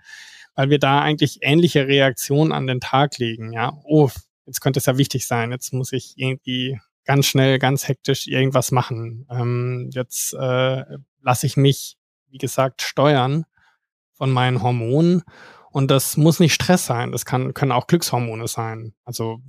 [0.55, 3.53] weil wir da eigentlich ähnliche Reaktionen an den Tag legen.
[3.53, 4.11] Ja, oh,
[4.47, 8.71] jetzt könnte es ja wichtig sein, jetzt muss ich irgendwie ganz schnell, ganz hektisch irgendwas
[8.71, 9.27] machen.
[9.31, 10.85] Ähm, jetzt äh,
[11.21, 11.97] lasse ich mich,
[12.31, 13.45] wie gesagt, steuern
[14.13, 15.23] von meinen Hormonen
[15.75, 18.95] und das muss nicht Stress sein, das kann, können auch Glückshormone sein.
[19.05, 19.41] Also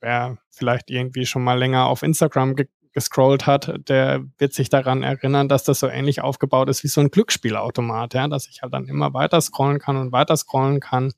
[0.00, 5.02] wer vielleicht irgendwie schon mal länger auf Instagram ge gescrollt hat, der wird sich daran
[5.02, 8.72] erinnern, dass das so ähnlich aufgebaut ist wie so ein Glücksspielautomat, ja, dass ich halt
[8.74, 11.14] dann immer weiter scrollen kann und weiter scrollen kann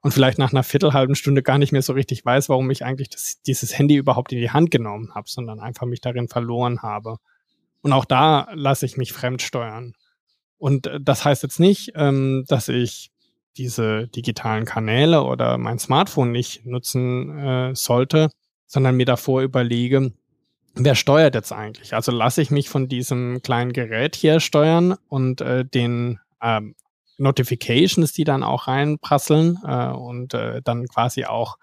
[0.00, 3.10] und vielleicht nach einer viertelhalben Stunde gar nicht mehr so richtig weiß, warum ich eigentlich
[3.10, 7.18] das, dieses Handy überhaupt in die Hand genommen habe, sondern einfach mich darin verloren habe.
[7.82, 9.94] Und auch da lasse ich mich fremd steuern.
[10.58, 13.12] Und äh, das heißt jetzt nicht, ähm, dass ich
[13.56, 18.30] diese digitalen Kanäle oder mein Smartphone nicht nutzen äh, sollte,
[18.66, 20.12] sondern mir davor überlege,
[20.74, 21.94] wer steuert jetzt eigentlich?
[21.94, 26.74] Also lasse ich mich von diesem kleinen Gerät hier steuern und äh, den ähm,
[27.16, 31.56] Notifications, die dann auch reinprasseln äh, und äh, dann quasi auch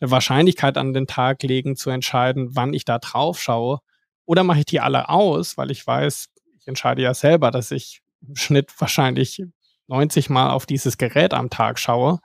[0.00, 3.78] eine Wahrscheinlichkeit an den Tag legen, zu entscheiden, wann ich da drauf schaue.
[4.24, 6.28] Oder mache ich die alle aus, weil ich weiß,
[6.58, 9.42] ich entscheide ja selber, dass ich im Schnitt wahrscheinlich
[9.88, 12.20] 90 Mal auf dieses Gerät am Tag schaue.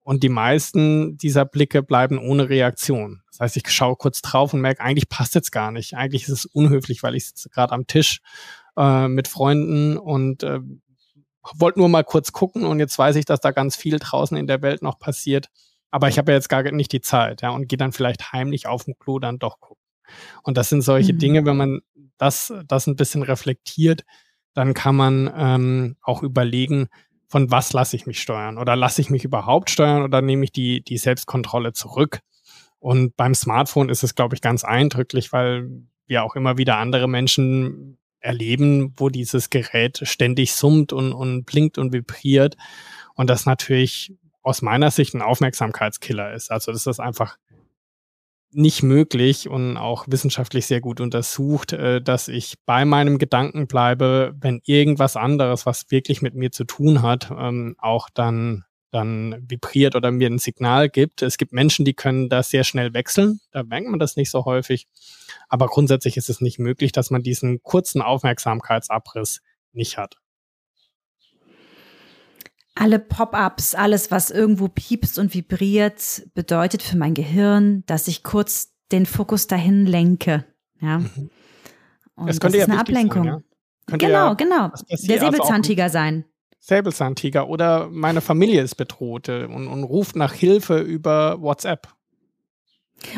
[0.00, 3.22] Und die meisten dieser Blicke bleiben ohne Reaktion.
[3.30, 5.94] Das heißt, ich schaue kurz drauf und merke, eigentlich passt jetzt gar nicht.
[5.94, 8.20] Eigentlich ist es unhöflich, weil ich sitze gerade am Tisch
[8.78, 10.60] äh, mit Freunden und äh,
[11.54, 14.46] wollte nur mal kurz gucken und jetzt weiß ich, dass da ganz viel draußen in
[14.46, 15.48] der Welt noch passiert.
[15.90, 18.66] Aber ich habe ja jetzt gar nicht die Zeit, ja, und gehe dann vielleicht heimlich
[18.66, 19.82] auf dem Klo dann doch gucken.
[20.42, 21.18] Und das sind solche mhm.
[21.18, 21.80] Dinge, wenn man
[22.18, 24.04] das, das ein bisschen reflektiert,
[24.58, 26.88] dann kann man ähm, auch überlegen,
[27.28, 30.50] von was lasse ich mich steuern oder lasse ich mich überhaupt steuern oder nehme ich
[30.50, 32.18] die, die Selbstkontrolle zurück.
[32.80, 35.68] Und beim Smartphone ist es, glaube ich, ganz eindrücklich, weil
[36.08, 41.78] wir auch immer wieder andere Menschen erleben, wo dieses Gerät ständig summt und, und blinkt
[41.78, 42.56] und vibriert.
[43.14, 46.50] Und das natürlich aus meiner Sicht ein Aufmerksamkeitskiller ist.
[46.50, 47.36] Also das ist einfach
[48.50, 54.34] nicht möglich und auch wissenschaftlich sehr gut untersucht, äh, dass ich bei meinem Gedanken bleibe,
[54.40, 59.96] wenn irgendwas anderes, was wirklich mit mir zu tun hat, ähm, auch dann dann vibriert
[59.96, 61.20] oder mir ein Signal gibt.
[61.20, 63.38] Es gibt Menschen, die können das sehr schnell wechseln.
[63.50, 64.86] Da merkt man das nicht so häufig.
[65.50, 69.42] Aber grundsätzlich ist es nicht möglich, dass man diesen kurzen Aufmerksamkeitsabriss
[69.74, 70.16] nicht hat
[72.78, 78.74] alle Pop-ups, alles, was irgendwo piepst und vibriert, bedeutet für mein Gehirn, dass ich kurz
[78.92, 80.44] den Fokus dahin lenke.
[80.80, 80.98] Ja.
[80.98, 81.30] Mhm.
[82.14, 83.24] Und das, das ist ja eine Ablenkung.
[83.24, 83.44] Sein,
[83.90, 83.96] ja?
[83.96, 84.70] Genau, ja, genau.
[84.90, 86.24] Der Säbelzahntiger also sein.
[86.60, 91.88] Säbelzahntiger oder meine Familie ist bedroht äh, und, und ruft nach Hilfe über WhatsApp.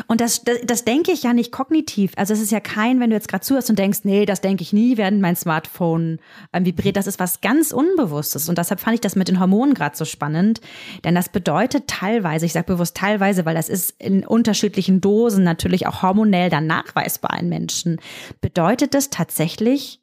[0.07, 2.11] Und das, das, das denke ich ja nicht kognitiv.
[2.15, 4.61] Also es ist ja kein, wenn du jetzt gerade zuhörst und denkst, nee, das denke
[4.63, 6.19] ich nie, während mein Smartphone
[6.53, 6.97] ähm, vibriert.
[6.97, 8.49] Das ist was ganz Unbewusstes.
[8.49, 10.61] Und deshalb fand ich das mit den Hormonen gerade so spannend.
[11.03, 15.87] Denn das bedeutet teilweise, ich sage bewusst teilweise, weil das ist in unterschiedlichen Dosen natürlich
[15.87, 17.99] auch hormonell dann nachweisbar in Menschen,
[18.39, 20.01] bedeutet das tatsächlich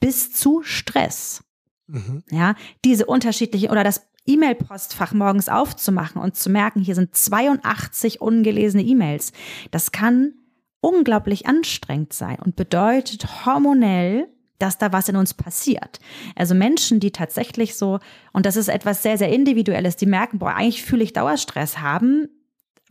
[0.00, 1.42] bis zu Stress.
[1.88, 2.22] Mhm.
[2.30, 2.54] Ja,
[2.84, 9.32] diese unterschiedlichen oder das E-Mail-Postfach morgens aufzumachen und zu merken, hier sind 82 ungelesene E-Mails,
[9.70, 10.34] das kann
[10.80, 15.98] unglaublich anstrengend sein und bedeutet hormonell, dass da was in uns passiert.
[16.34, 18.00] Also Menschen, die tatsächlich so,
[18.32, 22.28] und das ist etwas sehr, sehr Individuelles, die merken, boah, eigentlich fühle ich Dauerstress, haben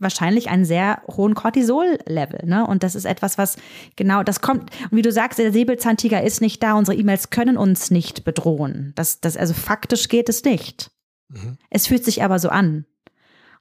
[0.00, 2.46] wahrscheinlich einen sehr hohen Cortisol-Level.
[2.46, 2.66] Ne?
[2.66, 3.56] Und das ist etwas, was
[3.96, 7.56] genau, das kommt, und wie du sagst, der Säbelzahntiger ist nicht da, unsere E-Mails können
[7.56, 8.92] uns nicht bedrohen.
[8.94, 10.90] Das, das, also faktisch geht es nicht.
[11.28, 11.58] Mhm.
[11.70, 12.84] Es fühlt sich aber so an.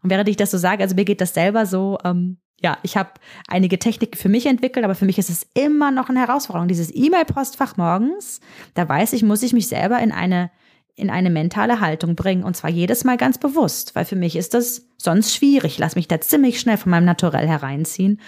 [0.01, 2.97] Und während ich das so sage, also mir geht das selber so, ähm, ja, ich
[2.97, 3.11] habe
[3.47, 6.68] einige Techniken für mich entwickelt, aber für mich ist es immer noch eine Herausforderung.
[6.68, 8.39] Dieses E-Mail-Postfach morgens,
[8.74, 10.49] da weiß ich, muss ich mich selber in eine
[10.97, 14.55] in eine mentale Haltung bringen und zwar jedes Mal ganz bewusst, weil für mich ist
[14.55, 15.74] das sonst schwierig.
[15.74, 18.20] Ich lasse mich da ziemlich schnell von meinem Naturell hereinziehen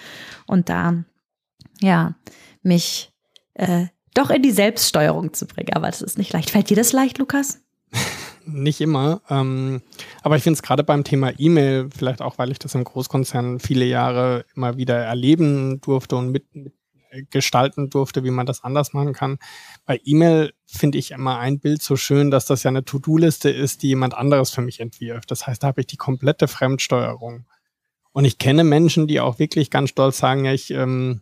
[0.46, 1.04] und da,
[1.82, 2.14] ja,
[2.62, 3.12] mich
[3.56, 5.74] äh, doch in die Selbststeuerung zu bringen.
[5.74, 6.52] Aber das ist nicht leicht.
[6.52, 7.60] Fällt dir das leicht, Lukas?
[8.54, 9.22] nicht immer.
[9.30, 9.82] Ähm,
[10.22, 13.60] aber ich finde es gerade beim Thema E-Mail, vielleicht auch, weil ich das im Großkonzern
[13.60, 16.74] viele Jahre immer wieder erleben durfte und mit, mit
[17.30, 19.40] gestalten durfte, wie man das anders machen kann.
[19.86, 23.84] Bei E-Mail finde ich immer ein Bild so schön, dass das ja eine To-Do-Liste ist,
[23.84, 25.32] die jemand anderes für mich entwirft.
[25.32, 27.46] Das heißt, da habe ich die komplette Fremdsteuerung.
[28.12, 31.22] Und ich kenne Menschen, die auch wirklich ganz stolz sagen, ja, ich, ähm,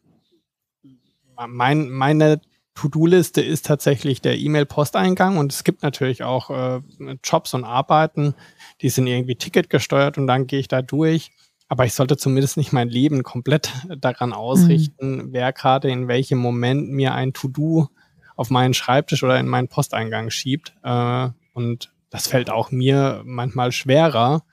[1.47, 2.41] mein, meine
[2.77, 6.81] To-Do-Liste ist tatsächlich der E-Mail-Posteingang und es gibt natürlich auch äh,
[7.23, 8.35] Jobs und Arbeiten,
[8.81, 11.31] die sind irgendwie ticketgesteuert und dann gehe ich da durch.
[11.69, 15.33] Aber ich sollte zumindest nicht mein Leben komplett daran ausrichten, mhm.
[15.33, 17.89] wer gerade in welchem Moment mir ein To-Do
[18.35, 20.73] auf meinen Schreibtisch oder in meinen Posteingang schiebt.
[20.83, 24.43] Äh, und das fällt auch mir manchmal schwerer.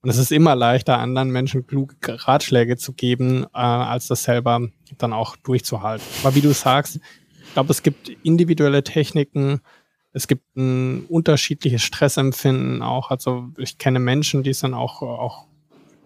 [0.00, 4.68] Und es ist immer leichter, anderen Menschen kluge Ratschläge zu geben, äh, als das selber
[4.96, 6.06] dann auch durchzuhalten.
[6.22, 6.98] Aber wie du sagst,
[7.54, 9.60] glaube, es gibt individuelle Techniken,
[10.12, 13.10] es gibt ein unterschiedliches Stressempfinden auch.
[13.10, 15.46] Also ich kenne Menschen, die sind auch, auch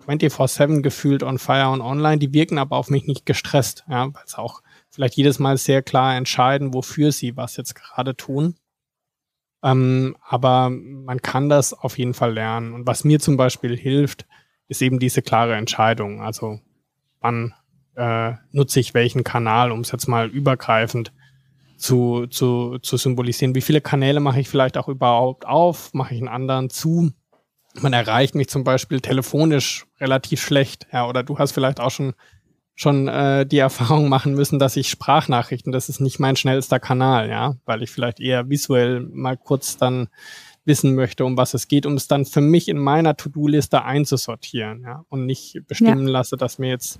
[0.06, 4.22] 24-7 gefühlt on fire und online, die wirken aber auf mich nicht gestresst, ja, weil
[4.24, 8.54] es auch vielleicht jedes Mal sehr klar entscheiden, wofür sie was jetzt gerade tun.
[9.62, 12.72] Ähm, aber man kann das auf jeden Fall lernen.
[12.72, 14.26] Und was mir zum Beispiel hilft,
[14.68, 16.22] ist eben diese klare Entscheidung.
[16.22, 16.60] Also
[17.20, 17.54] wann
[17.96, 21.12] äh, nutze ich welchen Kanal, um es jetzt mal übergreifend
[21.78, 23.54] zu, zu, zu symbolisieren.
[23.54, 25.94] Wie viele Kanäle mache ich vielleicht auch überhaupt auf?
[25.94, 27.10] Mache ich einen anderen zu?
[27.80, 30.86] Man erreicht mich zum Beispiel telefonisch relativ schlecht.
[30.92, 32.14] Ja, oder du hast vielleicht auch schon
[32.74, 37.28] schon äh, die Erfahrung machen müssen, dass ich Sprachnachrichten, das ist nicht mein schnellster Kanal,
[37.28, 40.08] ja, weil ich vielleicht eher visuell mal kurz dann
[40.64, 44.82] wissen möchte, um was es geht, um es dann für mich in meiner To-Do-Liste einzusortieren,
[44.82, 46.12] ja, und nicht bestimmen ja.
[46.12, 46.98] lasse, dass mir jetzt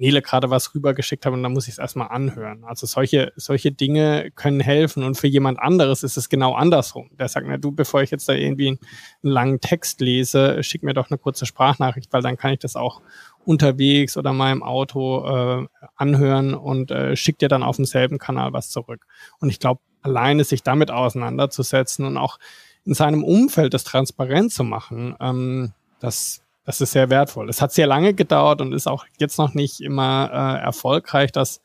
[0.00, 2.64] Nele gerade was rübergeschickt hat und dann muss ich es erstmal anhören.
[2.64, 7.10] Also solche, solche Dinge können helfen und für jemand anderes ist es genau andersrum.
[7.18, 8.78] Der sagt, na du, bevor ich jetzt da irgendwie einen,
[9.22, 13.02] langen Text lese, schick mir doch eine kurze Sprachnachricht, weil dann kann ich das auch
[13.44, 18.54] unterwegs oder mal im Auto äh, anhören und äh, schickt dir dann auf demselben Kanal
[18.54, 19.06] was zurück.
[19.38, 22.38] Und ich glaube, alleine sich damit auseinanderzusetzen und auch
[22.86, 27.48] in seinem Umfeld das transparent zu machen, ähm, das das ist sehr wertvoll.
[27.48, 31.60] Es hat sehr lange gedauert und ist auch jetzt noch nicht immer äh, erfolgreich, dass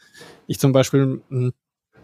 [0.47, 1.53] ich zum Beispiel hm,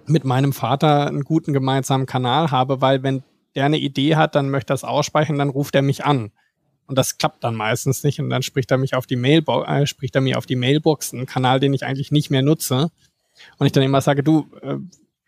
[0.06, 3.24] mit meinem Vater einen guten gemeinsamen Kanal habe, weil wenn
[3.56, 6.32] der eine Idee hat, dann möchte er es ausspeichern, dann ruft er mich an.
[6.86, 9.88] Und das klappt dann meistens nicht und dann spricht er mich auf die Mailbox, äh,
[9.88, 12.91] spricht er mir auf die Mailbox, einen Kanal, den ich eigentlich nicht mehr nutze.
[13.58, 14.76] Und ich dann immer sage, du, äh,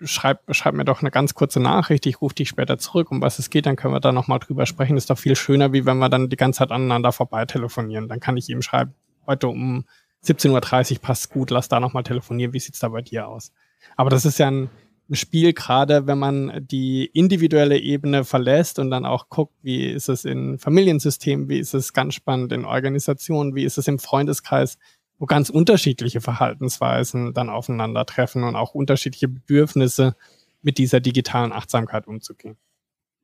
[0.03, 3.39] schreib, schreib mir doch eine ganz kurze Nachricht, ich rufe dich später zurück, um was
[3.39, 4.97] es geht, dann können wir da nochmal drüber sprechen.
[4.97, 8.07] ist doch viel schöner, wie wenn wir dann die ganze Zeit aneinander vorbei telefonieren.
[8.07, 8.93] Dann kann ich ihm schreiben,
[9.27, 9.85] heute um
[10.25, 13.51] 17.30 Uhr passt gut, lass da nochmal telefonieren, wie sieht's da bei dir aus?
[13.95, 14.69] Aber das ist ja ein,
[15.09, 20.07] ein Spiel, gerade wenn man die individuelle Ebene verlässt und dann auch guckt, wie ist
[20.07, 24.77] es in Familiensystemen, wie ist es ganz spannend in Organisationen, wie ist es im Freundeskreis,
[25.19, 30.15] wo ganz unterschiedliche Verhaltensweisen dann aufeinandertreffen und auch unterschiedliche Bedürfnisse
[30.61, 32.57] mit dieser digitalen Achtsamkeit umzugehen.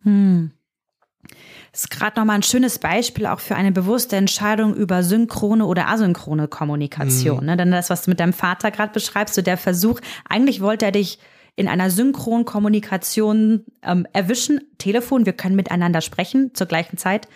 [0.04, 0.52] Hm.
[1.72, 5.88] Das ist gerade nochmal ein schönes Beispiel auch für eine bewusste Entscheidung über synchrone oder
[5.90, 7.42] asynchrone Kommunikation.
[7.42, 7.46] Mhm.
[7.46, 7.58] Ne?
[7.58, 10.92] Denn das, was du mit deinem Vater gerade beschreibst, so der Versuch, eigentlich wollte er
[10.92, 11.20] dich
[11.56, 14.62] in einer synchronen Kommunikation ähm, erwischen.
[14.78, 17.28] Telefon, wir können miteinander sprechen zur gleichen Zeit.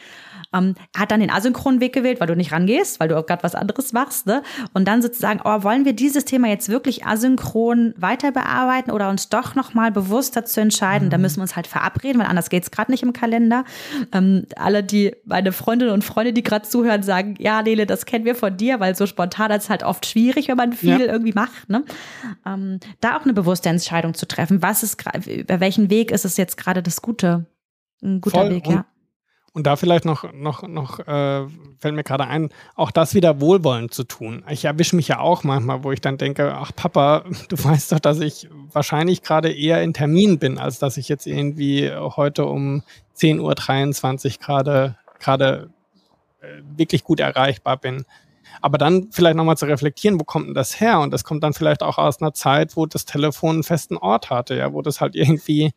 [0.53, 3.43] Ähm, hat dann den asynchronen Weg gewählt, weil du nicht rangehst, weil du auch gerade
[3.43, 4.25] was anderes machst.
[4.25, 4.43] Ne?
[4.73, 9.29] Und dann sozusagen, oh, wollen wir dieses Thema jetzt wirklich asynchron weiter bearbeiten oder uns
[9.29, 11.07] doch nochmal bewusst dazu entscheiden?
[11.07, 11.11] Mhm.
[11.11, 13.65] Da müssen wir uns halt verabreden, weil anders geht's gerade nicht im Kalender.
[14.11, 18.25] Ähm, alle, die, meine Freundinnen und Freunde, die gerade zuhören, sagen, ja, Lele, das kennen
[18.25, 21.11] wir von dir, weil so spontan ist halt oft schwierig, wenn man viel ja.
[21.11, 21.69] irgendwie macht.
[21.69, 21.83] Ne?
[22.45, 24.61] Ähm, da auch eine bewusste Entscheidung zu treffen.
[24.61, 27.45] Was ist über welchen Weg ist es jetzt gerade das Gute?
[28.03, 28.49] Ein guter Voll.
[28.49, 28.77] Weg, ja.
[28.77, 28.85] Und
[29.55, 31.45] da vielleicht noch, noch, noch äh,
[31.77, 34.43] fällt mir gerade ein, auch das wieder wohlwollend zu tun.
[34.49, 37.99] Ich erwische mich ja auch manchmal, wo ich dann denke, ach Papa, du weißt doch,
[37.99, 42.81] dass ich wahrscheinlich gerade eher in Termin bin, als dass ich jetzt irgendwie heute um
[43.15, 45.69] 10.23 Uhr gerade gerade
[46.41, 48.05] äh, wirklich gut erreichbar bin.
[48.61, 50.99] Aber dann vielleicht nochmal zu reflektieren, wo kommt denn das her?
[50.99, 54.29] Und das kommt dann vielleicht auch aus einer Zeit, wo das Telefon einen festen Ort
[54.29, 55.73] hatte, ja, wo das halt irgendwie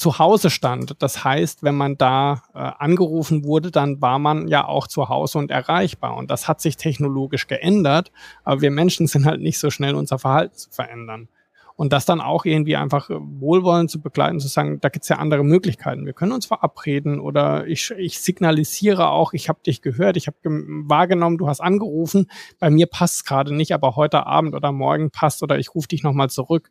[0.00, 0.94] zu Hause stand.
[1.02, 5.38] Das heißt, wenn man da äh, angerufen wurde, dann war man ja auch zu Hause
[5.38, 6.16] und erreichbar.
[6.16, 8.10] Und das hat sich technologisch geändert,
[8.42, 11.28] aber wir Menschen sind halt nicht so schnell, unser Verhalten zu verändern.
[11.76, 15.16] Und das dann auch irgendwie einfach wohlwollend zu begleiten, zu sagen, da gibt es ja
[15.16, 16.06] andere Möglichkeiten.
[16.06, 20.36] Wir können uns verabreden oder ich, ich signalisiere auch, ich habe dich gehört, ich habe
[20.44, 22.26] wahrgenommen, du hast angerufen,
[22.58, 25.88] bei mir passt es gerade nicht, aber heute Abend oder morgen passt oder ich rufe
[25.88, 26.70] dich nochmal zurück.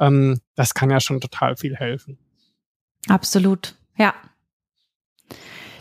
[0.00, 2.18] Ähm, das kann ja schon total viel helfen.
[3.06, 4.14] Absolut, ja.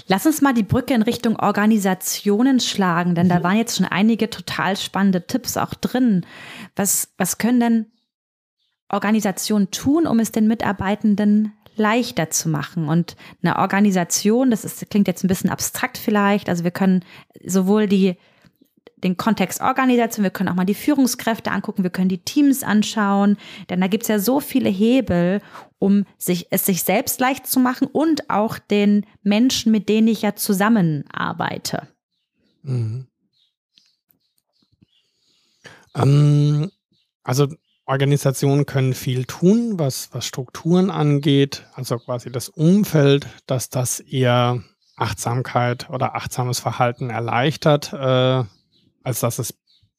[0.09, 3.31] Lass uns mal die Brücke in Richtung Organisationen schlagen, denn mhm.
[3.31, 6.25] da waren jetzt schon einige total spannende Tipps auch drin.
[6.75, 7.85] Was, was können denn
[8.89, 12.87] Organisationen tun, um es den Mitarbeitenden leichter zu machen?
[12.87, 17.03] Und eine Organisation, das ist, klingt jetzt ein bisschen abstrakt vielleicht, also wir können
[17.45, 18.15] sowohl die
[19.03, 23.37] den Kontext Organisation, wir können auch mal die Führungskräfte angucken, wir können die Teams anschauen,
[23.69, 25.41] denn da gibt es ja so viele Hebel,
[25.79, 30.23] um sich, es sich selbst leicht zu machen und auch den Menschen, mit denen ich
[30.23, 31.87] ja zusammenarbeite.
[32.63, 33.07] Mhm.
[35.95, 36.71] Ähm,
[37.23, 37.47] also
[37.85, 44.63] Organisationen können viel tun, was, was Strukturen angeht, also quasi das Umfeld, dass das eher
[44.97, 48.43] Achtsamkeit oder achtsames Verhalten erleichtert, äh,
[49.07, 49.53] als dass es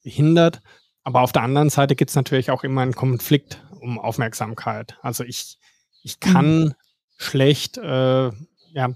[0.04, 0.60] behindert.
[1.02, 4.98] Aber auf der anderen Seite gibt es natürlich auch immer einen Konflikt um Aufmerksamkeit.
[5.02, 5.58] Also ich,
[6.02, 6.74] ich kann mhm.
[7.16, 8.30] schlecht äh,
[8.72, 8.90] ja,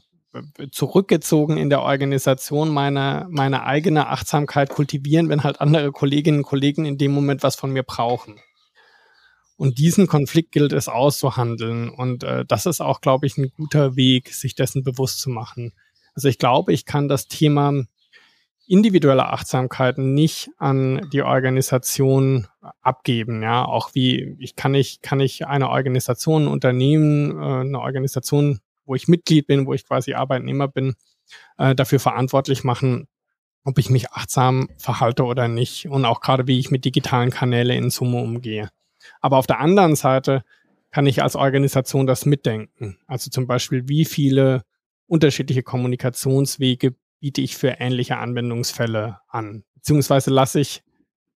[0.71, 6.85] zurückgezogen in der Organisation meine, meine eigene Achtsamkeit kultivieren, wenn halt andere Kolleginnen und Kollegen
[6.85, 8.39] in dem Moment was von mir brauchen.
[9.57, 11.89] Und diesen Konflikt gilt es auszuhandeln.
[11.89, 15.73] Und äh, das ist auch, glaube ich, ein guter Weg, sich dessen bewusst zu machen.
[16.15, 17.85] Also ich glaube, ich kann das Thema
[18.73, 22.47] individuelle Achtsamkeiten nicht an die Organisation
[22.81, 23.43] abgeben.
[23.43, 28.61] Ja, auch wie ich kann ich kann ich eine Organisation, ein Unternehmen, äh, eine Organisation,
[28.87, 30.95] wo ich Mitglied bin, wo ich quasi Arbeitnehmer bin,
[31.59, 33.09] äh, dafür verantwortlich machen,
[33.63, 37.77] ob ich mich achtsam verhalte oder nicht und auch gerade wie ich mit digitalen Kanälen
[37.77, 38.71] in Summe umgehe.
[39.21, 40.45] Aber auf der anderen Seite
[40.91, 42.97] kann ich als Organisation das mitdenken.
[43.07, 44.63] Also zum Beispiel, wie viele
[45.09, 49.63] unterschiedliche Kommunikationswege biete ich für ähnliche Anwendungsfälle an.
[49.75, 50.83] Beziehungsweise lasse ich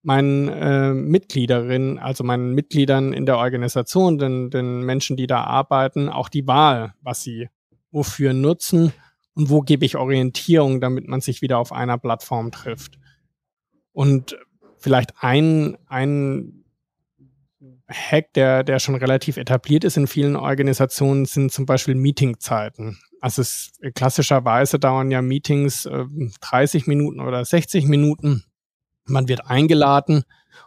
[0.02, 6.08] meinen äh, Mitgliederinnen, also meinen Mitgliedern in der Organisation, den, den Menschen, die da arbeiten,
[6.08, 7.48] auch die Wahl, was sie
[7.92, 8.92] wofür nutzen
[9.34, 12.98] und wo gebe ich Orientierung, damit man sich wieder auf einer Plattform trifft.
[13.92, 14.36] Und
[14.78, 16.64] vielleicht ein, ein
[17.88, 22.98] Hack, der, der schon relativ etabliert ist in vielen Organisationen, sind zum Beispiel Meetingzeiten.
[23.20, 26.04] Also es, klassischerweise dauern ja Meetings äh,
[26.40, 28.44] 30 Minuten oder 60 Minuten.
[29.04, 30.24] Man wird eingeladen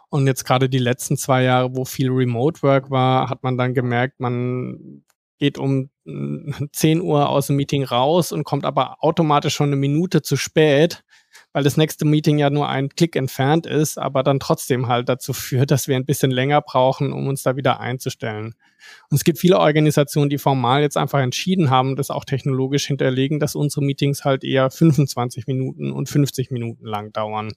[0.08, 3.74] und jetzt gerade die letzten zwei Jahre, wo viel Remote Work war, hat man dann
[3.74, 5.02] gemerkt, man
[5.38, 9.76] geht um 10 äh, Uhr aus dem Meeting raus und kommt aber automatisch schon eine
[9.76, 11.02] Minute zu spät,
[11.52, 15.32] weil das nächste Meeting ja nur ein Klick entfernt ist, aber dann trotzdem halt dazu
[15.32, 18.54] führt, dass wir ein bisschen länger brauchen, um uns da wieder einzustellen.
[19.10, 23.40] Und es gibt viele Organisationen, die formal jetzt einfach entschieden haben, das auch technologisch hinterlegen,
[23.40, 27.52] dass unsere Meetings halt eher 25 Minuten und 50 Minuten lang dauern.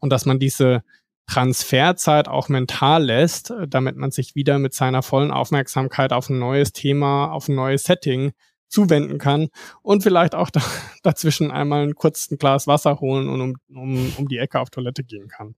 [0.00, 0.82] Und dass man diese
[1.28, 6.72] Transferzeit auch mental lässt, damit man sich wieder mit seiner vollen Aufmerksamkeit auf ein neues
[6.72, 8.32] Thema, auf ein neues Setting
[8.68, 9.48] zuwenden kann
[9.82, 10.60] und vielleicht auch da,
[11.02, 15.04] dazwischen einmal ein kurzes Glas Wasser holen und um, um, um die Ecke auf Toilette
[15.04, 15.54] gehen kann.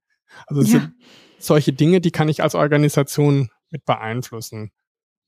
[0.47, 0.91] Also ja.
[1.39, 4.71] solche Dinge, die kann ich als Organisation mit beeinflussen.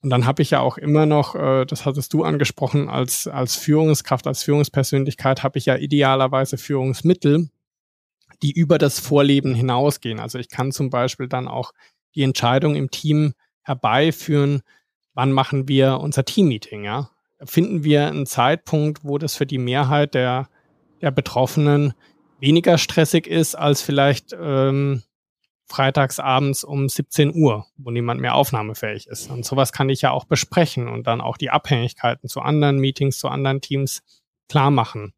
[0.03, 3.55] Und dann habe ich ja auch immer noch, äh, das hattest du angesprochen, als, als
[3.55, 7.51] Führungskraft, als Führungspersönlichkeit habe ich ja idealerweise Führungsmittel,
[8.43, 10.19] die über das Vorleben hinausgehen.
[10.19, 11.73] Also ich kann zum Beispiel dann auch
[12.17, 14.63] die Entscheidung im Team herbeiführen,
[15.15, 17.11] wann machen wir unser Teammeeting, ja?
[17.45, 20.49] Finden wir einen Zeitpunkt, wo das für die Mehrheit der,
[21.01, 21.95] der Betroffenen
[22.41, 25.03] weniger stressig ist als vielleicht ähm,
[25.67, 29.31] freitagsabends um 17 Uhr, wo niemand mehr aufnahmefähig ist.
[29.31, 33.19] Und sowas kann ich ja auch besprechen und dann auch die Abhängigkeiten zu anderen Meetings,
[33.19, 34.03] zu anderen Teams
[34.49, 35.15] klar machen.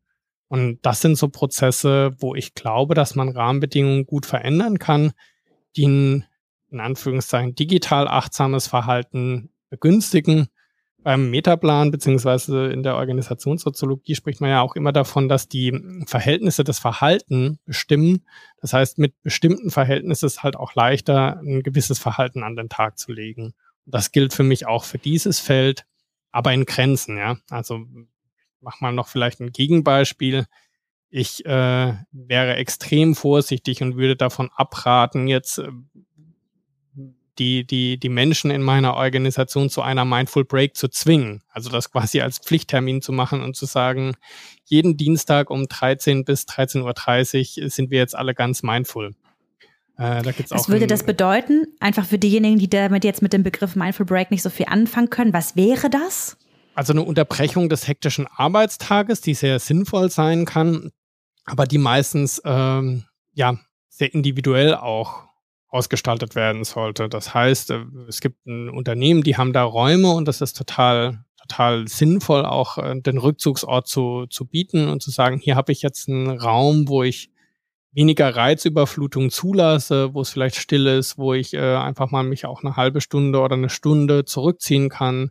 [0.49, 5.13] Und das sind so Prozesse, wo ich glaube, dass man Rahmenbedingungen gut verändern kann,
[5.77, 6.27] die ein,
[6.71, 10.49] in Anführungszeichen digital achtsames Verhalten begünstigen
[11.05, 16.65] beim Metaplan beziehungsweise in der Organisationssoziologie spricht man ja auch immer davon, dass die Verhältnisse
[16.65, 18.25] des Verhalten bestimmen.
[18.61, 22.69] Das heißt, mit bestimmten Verhältnissen ist es halt auch leichter, ein gewisses Verhalten an den
[22.69, 23.55] Tag zu legen.
[23.87, 25.85] Das gilt für mich auch für dieses Feld,
[26.33, 27.37] aber in Grenzen, ja.
[27.51, 27.81] Also
[28.61, 30.47] mach mal noch vielleicht ein Gegenbeispiel.
[31.11, 35.69] Ich äh, wäre extrem vorsichtig und würde davon abraten, jetzt äh,
[37.39, 41.43] die, die, die Menschen in meiner Organisation zu einer Mindful Break zu zwingen.
[41.51, 44.15] Also das quasi als Pflichttermin zu machen und zu sagen,
[44.65, 49.15] jeden Dienstag um 13 bis 13.30 Uhr sind wir jetzt alle ganz mindful.
[49.97, 51.67] Äh, da gibt's was würde das bedeuten?
[51.81, 55.11] Einfach für diejenigen, die damit jetzt mit dem Begriff Mindful Break nicht so viel anfangen
[55.11, 55.33] können.
[55.33, 56.37] Was wäre das?
[56.75, 60.91] Also eine Unterbrechung des hektischen Arbeitstages, die sehr sinnvoll sein kann,
[61.45, 63.59] aber die meistens ähm, ja
[63.89, 65.24] sehr individuell auch
[65.75, 67.09] ausgestaltet werden sollte.
[67.09, 71.25] Das heißt, äh, es gibt ein Unternehmen, die haben da Räume und das ist total
[71.47, 75.83] total sinnvoll, auch äh, den Rückzugsort zu, zu bieten und zu sagen, hier habe ich
[75.83, 77.31] jetzt einen Raum, wo ich
[77.93, 82.65] weniger Reizüberflutung zulasse, wo es vielleicht still ist, wo ich äh, einfach mal mich auch
[82.65, 85.31] eine halbe Stunde oder eine Stunde zurückziehen kann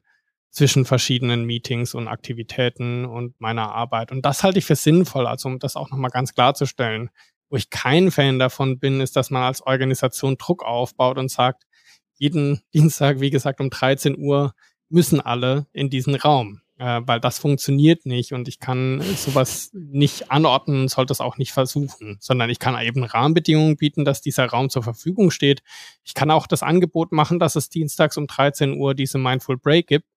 [0.50, 4.12] zwischen verschiedenen Meetings und Aktivitäten und meiner Arbeit.
[4.12, 7.10] Und das halte ich für sinnvoll, also um das auch nochmal ganz klarzustellen.
[7.54, 11.68] Wo ich kein Fan davon bin, ist, dass man als Organisation Druck aufbaut und sagt,
[12.16, 14.56] jeden Dienstag, wie gesagt, um 13 Uhr
[14.90, 20.32] müssen alle in diesen Raum äh, weil das funktioniert nicht und ich kann sowas nicht
[20.32, 24.72] anordnen, sollte es auch nicht versuchen, sondern ich kann eben Rahmenbedingungen bieten, dass dieser Raum
[24.72, 25.62] zur Verfügung steht.
[26.04, 29.86] Ich kann auch das Angebot machen, dass es dienstags um 13 Uhr diese Mindful Break
[29.86, 30.08] gibt,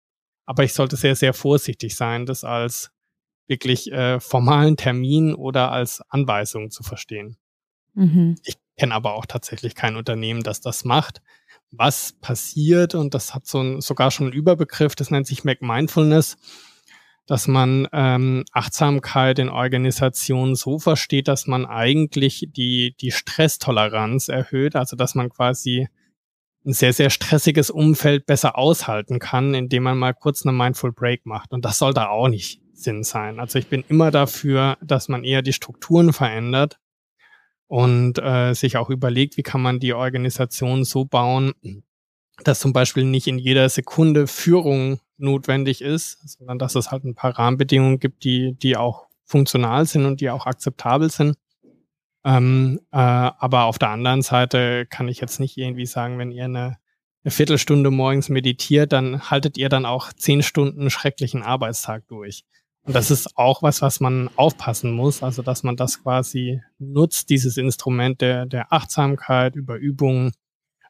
[0.47, 2.91] aber ich sollte sehr, sehr vorsichtig sein, das als
[3.47, 7.36] wirklich äh, formalen Termin oder als Anweisung zu verstehen.
[7.94, 8.36] Mhm.
[8.44, 11.22] Ich kenne aber auch tatsächlich kein Unternehmen, das das macht
[11.72, 16.36] was passiert und das hat so ein, sogar schon einen Überbegriff, das nennt sich McMindfulness,
[17.26, 24.76] dass man ähm, Achtsamkeit in Organisationen so versteht, dass man eigentlich die, die Stresstoleranz erhöht,
[24.76, 25.88] also dass man quasi
[26.64, 31.24] ein sehr, sehr stressiges Umfeld besser aushalten kann, indem man mal kurz eine Mindful Break
[31.24, 31.53] macht.
[31.53, 33.41] Und das soll da auch nicht Sinn sein.
[33.41, 36.79] Also ich bin immer dafür, dass man eher die Strukturen verändert
[37.68, 41.53] und äh, sich auch überlegt, wie kann man die Organisation so bauen,
[42.45, 47.14] dass zum Beispiel nicht in jeder Sekunde Führung notwendig ist, sondern dass es halt ein
[47.14, 51.37] paar Rahmenbedingungen gibt, die, die auch funktional sind und die auch akzeptabel sind.
[52.24, 56.45] Ähm, äh, aber auf der anderen Seite kann ich jetzt nicht irgendwie sagen, wenn ihr
[56.45, 56.77] eine,
[57.24, 62.45] eine Viertelstunde morgens meditiert, dann haltet ihr dann auch zehn Stunden schrecklichen Arbeitstag durch.
[62.87, 67.30] Und das ist auch was, was man aufpassen muss, also dass man das quasi nutzt,
[67.30, 70.32] dieses Instrument der, der Achtsamkeit über Übungen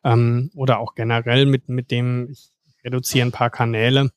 [0.05, 2.53] ähm, oder auch generell mit, mit dem, ich
[2.85, 4.11] reduziere ein paar Kanäle,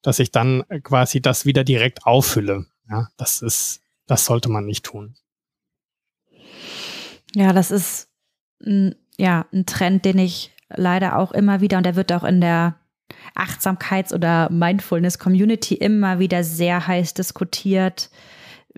[0.00, 2.66] dass ich dann quasi das wieder direkt auffülle.
[2.88, 5.16] Ja, das ist, das sollte man nicht tun.
[7.34, 8.08] Ja, das ist
[9.16, 12.76] ja, ein Trend, den ich leider auch immer wieder, und der wird auch in der
[13.34, 18.10] Achtsamkeits- oder Mindfulness-Community immer wieder sehr heiß diskutiert.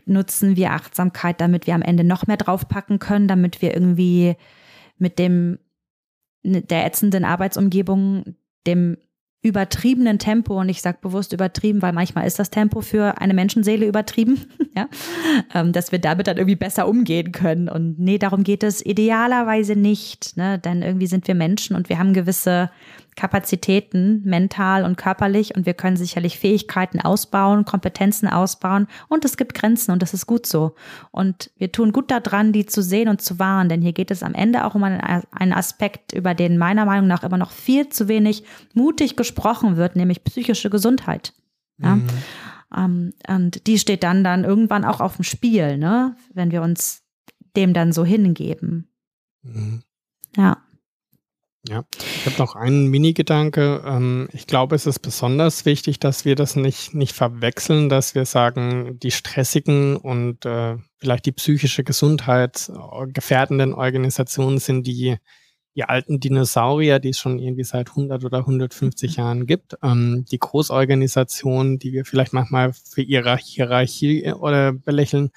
[0.05, 4.37] Nutzen wir Achtsamkeit, damit wir am Ende noch mehr draufpacken können, damit wir irgendwie
[4.99, 5.59] mit dem
[6.43, 8.37] der ätzenden Arbeitsumgebung,
[8.67, 8.99] dem
[9.43, 13.87] übertriebenen Tempo, und ich sage bewusst übertrieben, weil manchmal ist das Tempo für eine Menschenseele
[13.87, 14.45] übertrieben,
[14.77, 14.89] ja,
[15.55, 17.69] ähm, dass wir damit dann irgendwie besser umgehen können.
[17.69, 20.59] Und nee, darum geht es idealerweise nicht, ne?
[20.59, 22.71] denn irgendwie sind wir Menschen und wir haben gewisse
[23.17, 29.55] Kapazitäten, mental und körperlich, und wir können sicherlich Fähigkeiten ausbauen, Kompetenzen ausbauen, und es gibt
[29.55, 30.75] Grenzen, und das ist gut so.
[31.11, 34.23] Und wir tun gut daran, die zu sehen und zu wahren, denn hier geht es
[34.23, 38.07] am Ende auch um einen, Aspekt, über den meiner Meinung nach immer noch viel zu
[38.07, 38.45] wenig
[38.75, 41.33] mutig gesprochen wird, nämlich psychische Gesundheit.
[41.79, 41.97] Ja?
[41.97, 42.07] Mhm.
[42.69, 46.17] Um, ähm, und die steht dann dann irgendwann auch auf dem Spiel, ne?
[46.35, 47.05] wenn wir uns
[47.57, 48.89] dem dann so hingeben.
[49.43, 49.83] Mhm.
[50.37, 50.59] Ja.
[51.69, 53.83] Ja, ich habe noch einen Mini-Gedanke.
[53.85, 58.25] Ähm, ich glaube, es ist besonders wichtig, dass wir das nicht, nicht verwechseln, dass wir
[58.25, 62.71] sagen, die stressigen und äh, vielleicht die psychische Gesundheit
[63.09, 65.17] gefährdenden Organisationen sind die,
[65.75, 69.77] die alten Dinosaurier, die es schon irgendwie seit 100 oder 150 Jahren gibt.
[69.83, 75.31] Ähm, die Großorganisationen, die wir vielleicht manchmal für ihre Hierarchie äh, oder belächeln,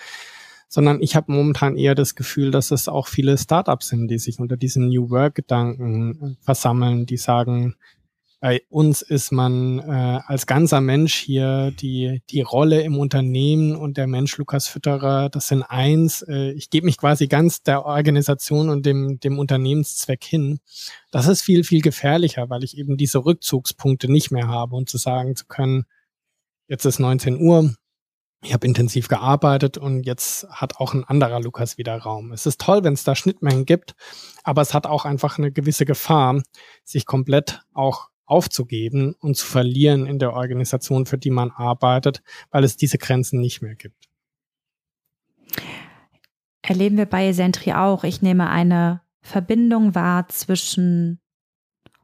[0.70, 4.40] sondern ich habe momentan eher das Gefühl, dass es auch viele Startups sind, die sich
[4.40, 7.76] unter diesen New Work-Gedanken äh, versammeln, die sagen,
[8.42, 13.98] bei uns ist man äh, als ganzer Mensch hier die, die Rolle im Unternehmen und
[13.98, 16.22] der Mensch Lukas Fütterer, das sind eins.
[16.22, 20.60] Äh, ich gebe mich quasi ganz der Organisation und dem, dem Unternehmenszweck hin.
[21.12, 24.98] Das ist viel, viel gefährlicher, weil ich eben diese Rückzugspunkte nicht mehr habe und zu
[24.98, 25.86] sagen zu können,
[26.70, 27.74] jetzt ist 19 Uhr,
[28.42, 32.32] ich habe intensiv gearbeitet und jetzt hat auch ein anderer Lukas wieder Raum.
[32.32, 33.96] Es ist toll, wenn es da Schnittmengen gibt,
[34.44, 36.42] aber es hat auch einfach eine gewisse Gefahr,
[36.84, 42.22] sich komplett auch aufzugeben und zu verlieren in der Organisation, für die man arbeitet,
[42.52, 44.08] weil es diese Grenzen nicht mehr gibt.
[46.62, 48.04] Erleben wir bei Sentry auch.
[48.04, 51.20] Ich nehme eine Verbindung wahr zwischen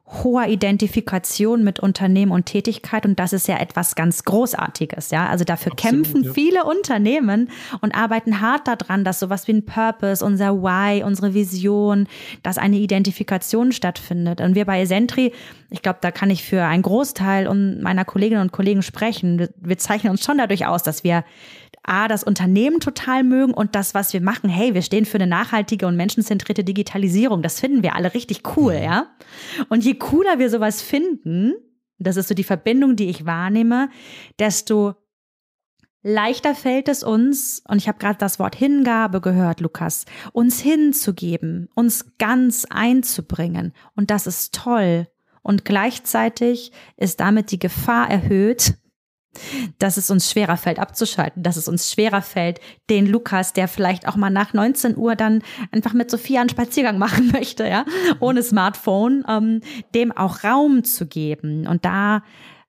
[0.08, 5.26] hoher Identifikation mit Unternehmen und Tätigkeit und das ist ja etwas ganz Großartiges, ja.
[5.28, 6.32] Also dafür Absolut, kämpfen ja.
[6.32, 7.50] viele Unternehmen
[7.80, 12.06] und arbeiten hart daran, dass sowas wie ein Purpose, unser Why, unsere Vision,
[12.44, 14.40] dass eine Identifikation stattfindet.
[14.40, 15.32] Und wir bei Esentri,
[15.70, 17.52] ich glaube, da kann ich für einen Großteil
[17.82, 19.48] meiner Kolleginnen und Kollegen sprechen.
[19.56, 21.24] Wir zeichnen uns schon dadurch aus, dass wir
[21.88, 24.48] A, das Unternehmen total mögen und das, was wir machen.
[24.48, 27.42] Hey, wir stehen für eine nachhaltige und menschenzentrierte Digitalisierung.
[27.42, 28.82] Das finden wir alle richtig cool, mhm.
[28.82, 29.06] ja.
[29.68, 31.54] Und je cooler wir sowas finden,
[31.98, 33.88] das ist so die Verbindung, die ich wahrnehme,
[34.38, 34.94] desto
[36.02, 41.68] leichter fällt es uns, und ich habe gerade das Wort Hingabe gehört, Lukas, uns hinzugeben,
[41.74, 43.72] uns ganz einzubringen.
[43.96, 45.08] Und das ist toll.
[45.42, 48.74] Und gleichzeitig ist damit die Gefahr erhöht,
[49.78, 52.60] dass es uns schwerer fällt abzuschalten, dass es uns schwerer fällt,
[52.90, 56.98] den Lukas, der vielleicht auch mal nach 19 Uhr dann einfach mit Sophia einen Spaziergang
[56.98, 57.84] machen möchte, ja,
[58.20, 59.60] ohne Smartphone, ähm,
[59.94, 61.66] dem auch Raum zu geben.
[61.66, 62.22] Und da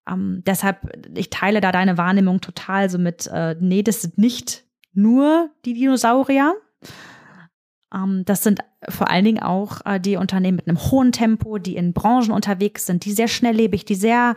[0.10, 0.78] ähm, deshalb,
[1.16, 4.64] ich teile da deine Wahrnehmung total so mit, äh, nee, das sind nicht
[4.94, 6.56] nur die Dinosaurier,
[7.90, 8.60] das sind
[8.90, 12.86] vor allen Dingen auch äh, die Unternehmen mit einem hohen Tempo, die in Branchen unterwegs
[12.86, 14.36] sind, die sehr schnelllebig, die sehr,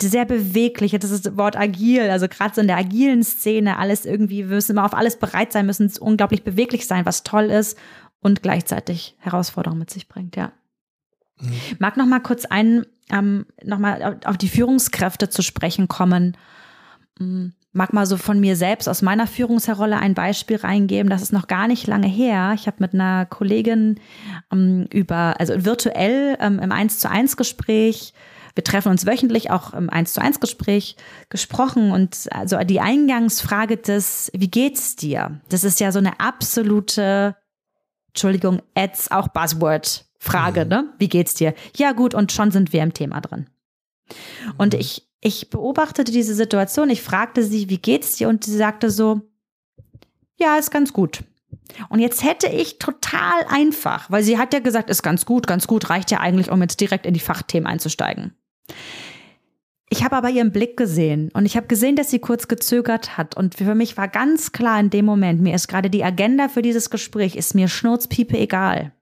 [0.00, 3.78] die sehr beweglich, das ist das Wort agil, also gerade so in der agilen Szene,
[3.78, 7.44] alles irgendwie, wir müssen immer auf alles bereit sein, müssen unglaublich beweglich sein, was toll
[7.44, 7.76] ist
[8.20, 10.52] und gleichzeitig Herausforderungen mit sich bringt, ja.
[11.40, 11.52] Mhm.
[11.80, 16.36] Mag noch mal kurz ein, ähm, noch mal auf die Führungskräfte zu sprechen kommen.
[17.18, 21.10] Mhm mag mal so von mir selbst aus meiner Führungsrolle ein Beispiel reingeben.
[21.10, 22.52] Das ist noch gar nicht lange her.
[22.54, 23.98] Ich habe mit einer Kollegin
[24.52, 28.12] ähm, über, also virtuell ähm, im 1 zu 1 Gespräch,
[28.54, 30.96] wir treffen uns wöchentlich auch im 1 zu 1 Gespräch
[31.30, 35.40] gesprochen und also die Eingangsfrage des, wie geht's dir?
[35.48, 37.34] Das ist ja so eine absolute,
[38.08, 40.70] Entschuldigung, Ads, auch Buzzword Frage, mhm.
[40.70, 40.94] ne?
[40.98, 41.54] Wie geht's dir?
[41.76, 43.48] Ja, gut, und schon sind wir im Thema drin.
[44.58, 44.80] Und mhm.
[44.80, 48.28] ich ich beobachtete diese Situation, ich fragte sie, wie geht's dir?
[48.28, 49.22] Und sie sagte so,
[50.38, 51.22] ja, ist ganz gut.
[51.88, 55.68] Und jetzt hätte ich total einfach, weil sie hat ja gesagt, ist ganz gut, ganz
[55.68, 58.34] gut, reicht ja eigentlich, um jetzt direkt in die Fachthemen einzusteigen.
[59.88, 63.36] Ich habe aber ihren Blick gesehen und ich habe gesehen, dass sie kurz gezögert hat.
[63.36, 66.62] Und für mich war ganz klar in dem Moment, mir ist gerade die Agenda für
[66.62, 68.92] dieses Gespräch, ist mir Schnurzpiepe egal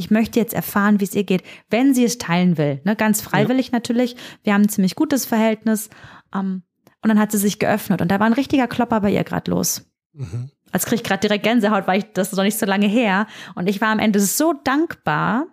[0.00, 2.80] ich möchte jetzt erfahren, wie es ihr geht, wenn sie es teilen will.
[2.84, 3.72] Ne, ganz freiwillig ja.
[3.72, 4.16] natürlich.
[4.42, 5.90] Wir haben ein ziemlich gutes Verhältnis.
[6.34, 6.62] Ähm,
[7.02, 9.50] und dann hat sie sich geöffnet und da war ein richtiger Klopper bei ihr gerade
[9.50, 9.86] los.
[10.12, 10.50] Mhm.
[10.72, 13.26] Als kriege ich gerade direkt Gänsehaut, weil ich das ist noch nicht so lange her.
[13.54, 15.46] Und ich war am Ende so dankbar,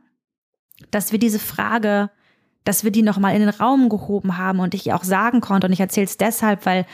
[0.91, 2.09] dass wir diese Frage,
[2.63, 5.67] dass wir die nochmal in den Raum gehoben haben und ich ihr auch sagen konnte.
[5.67, 6.85] Und ich erzähle es deshalb, weil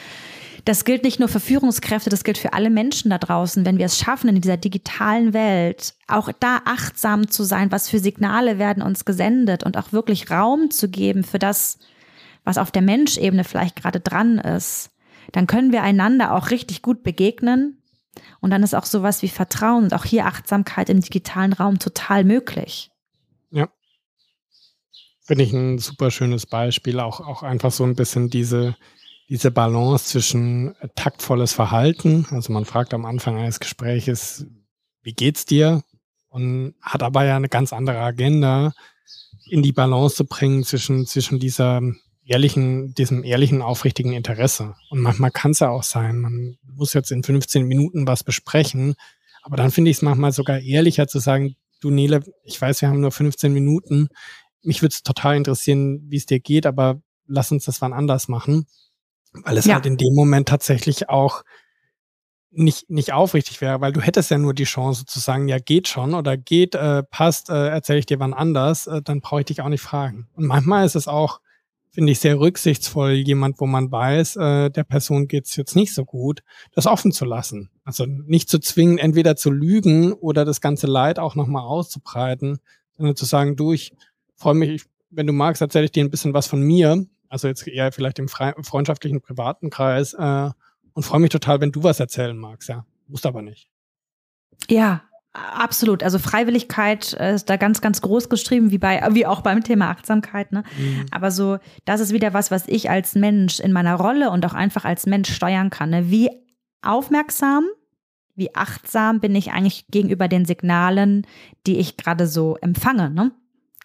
[0.66, 3.86] das gilt nicht nur für Führungskräfte, das gilt für alle Menschen da draußen, wenn wir
[3.86, 8.82] es schaffen, in dieser digitalen Welt auch da achtsam zu sein, was für Signale werden
[8.82, 11.80] uns gesendet und auch wirklich Raum zu geben für das,
[12.45, 14.91] was auf der Menschebene vielleicht gerade dran ist,
[15.32, 17.80] dann können wir einander auch richtig gut begegnen.
[18.39, 22.24] Und dann ist auch sowas wie Vertrauen und auch hier Achtsamkeit im digitalen Raum total
[22.24, 22.91] möglich.
[23.49, 23.70] Ja.
[25.22, 26.99] Finde ich ein super schönes Beispiel.
[26.99, 28.76] Auch, auch einfach so ein bisschen diese,
[29.34, 34.45] diese Balance zwischen taktvolles Verhalten, also man fragt am Anfang eines Gespräches,
[35.01, 35.84] wie geht's dir?
[36.29, 38.73] Und hat aber ja eine ganz andere Agenda,
[39.49, 41.81] in die Balance zu bringen zwischen, zwischen dieser
[42.23, 44.75] ehrlichen, diesem ehrlichen, aufrichtigen Interesse.
[44.91, 48.93] Und manchmal kann es ja auch sein, man muss jetzt in 15 Minuten was besprechen,
[49.41, 52.89] aber dann finde ich es manchmal sogar ehrlicher zu sagen, du Nele, ich weiß, wir
[52.89, 54.09] haben nur 15 Minuten,
[54.61, 58.27] mich würde es total interessieren, wie es dir geht, aber lass uns das wann anders
[58.27, 58.67] machen.
[59.34, 59.75] Weil es ja.
[59.75, 61.43] halt in dem Moment tatsächlich auch
[62.55, 65.88] nicht, nicht aufrichtig wäre, weil du hättest ja nur die Chance zu sagen, ja, geht
[65.88, 69.47] schon oder geht, äh, passt, äh, erzähle ich dir wann anders, äh, dann brauche ich
[69.47, 70.27] dich auch nicht fragen.
[70.34, 71.39] Und manchmal ist es auch,
[71.89, 76.05] finde ich, sehr rücksichtsvoll, jemand, wo man weiß, äh, der Person geht's jetzt nicht so
[76.05, 76.41] gut,
[76.73, 77.69] das offen zu lassen.
[77.84, 82.59] Also nicht zu zwingen, entweder zu lügen oder das ganze Leid auch nochmal auszubreiten,
[82.95, 83.93] sondern zu sagen, du, ich
[84.36, 87.67] freue mich, wenn du magst, erzähle ich dir ein bisschen was von mir also jetzt
[87.67, 90.51] eher vielleicht im freundschaftlichen, privaten Kreis äh,
[90.93, 92.86] und freue mich total, wenn du was erzählen magst, ja.
[93.07, 93.69] Musst aber nicht.
[94.69, 95.01] Ja,
[95.36, 96.03] Absolut.
[96.03, 99.89] Also Freiwilligkeit äh, ist da ganz, ganz groß geschrieben, wie bei, wie auch beim Thema
[99.89, 100.51] Achtsamkeit.
[100.51, 100.63] Ne?
[100.77, 101.07] Mhm.
[101.09, 104.53] Aber so, das ist wieder was, was ich als Mensch in meiner Rolle und auch
[104.53, 105.89] einfach als Mensch steuern kann.
[105.89, 106.11] Ne?
[106.11, 106.29] Wie
[106.84, 107.65] aufmerksam,
[108.36, 111.25] wie achtsam bin ich eigentlich gegenüber den Signalen,
[111.65, 113.09] die ich gerade so empfange.
[113.09, 113.31] Ne?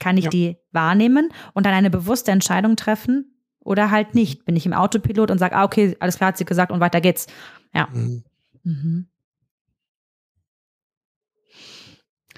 [0.01, 0.31] Kann ich ja.
[0.31, 3.38] die wahrnehmen und dann eine bewusste Entscheidung treffen?
[3.61, 4.45] Oder halt nicht.
[4.45, 7.01] Bin ich im Autopilot und sage, ah, okay, alles klar, hat sie gesagt und weiter
[7.01, 7.27] geht's.
[7.75, 7.89] Ja.
[7.93, 8.25] Mhm.
[8.65, 9.07] Mhm.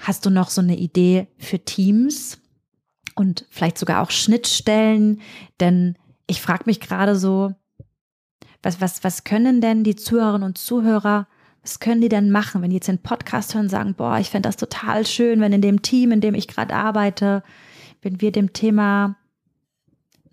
[0.01, 2.41] Hast du noch so eine Idee für Teams,
[3.15, 5.21] und vielleicht sogar auch Schnittstellen,
[5.59, 5.95] denn
[6.27, 7.53] ich frage mich gerade so,
[8.63, 11.27] was, was, was können denn die Zuhörerinnen und Zuhörer,
[11.61, 14.29] was können die denn machen, wenn die jetzt den Podcast hören und sagen, boah, ich
[14.29, 17.43] fände das total schön, wenn in dem Team, in dem ich gerade arbeite,
[18.01, 19.17] wenn wir dem Thema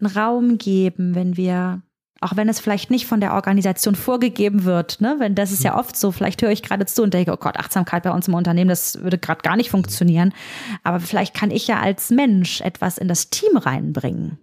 [0.01, 1.83] einen Raum geben, wenn wir
[2.21, 5.17] auch wenn es vielleicht nicht von der Organisation vorgegeben wird, ne?
[5.19, 7.57] Wenn das ist ja oft so, vielleicht höre ich gerade zu und denke, oh Gott,
[7.57, 10.35] Achtsamkeit bei uns im Unternehmen, das würde gerade gar nicht funktionieren.
[10.83, 14.39] Aber vielleicht kann ich ja als Mensch etwas in das Team reinbringen.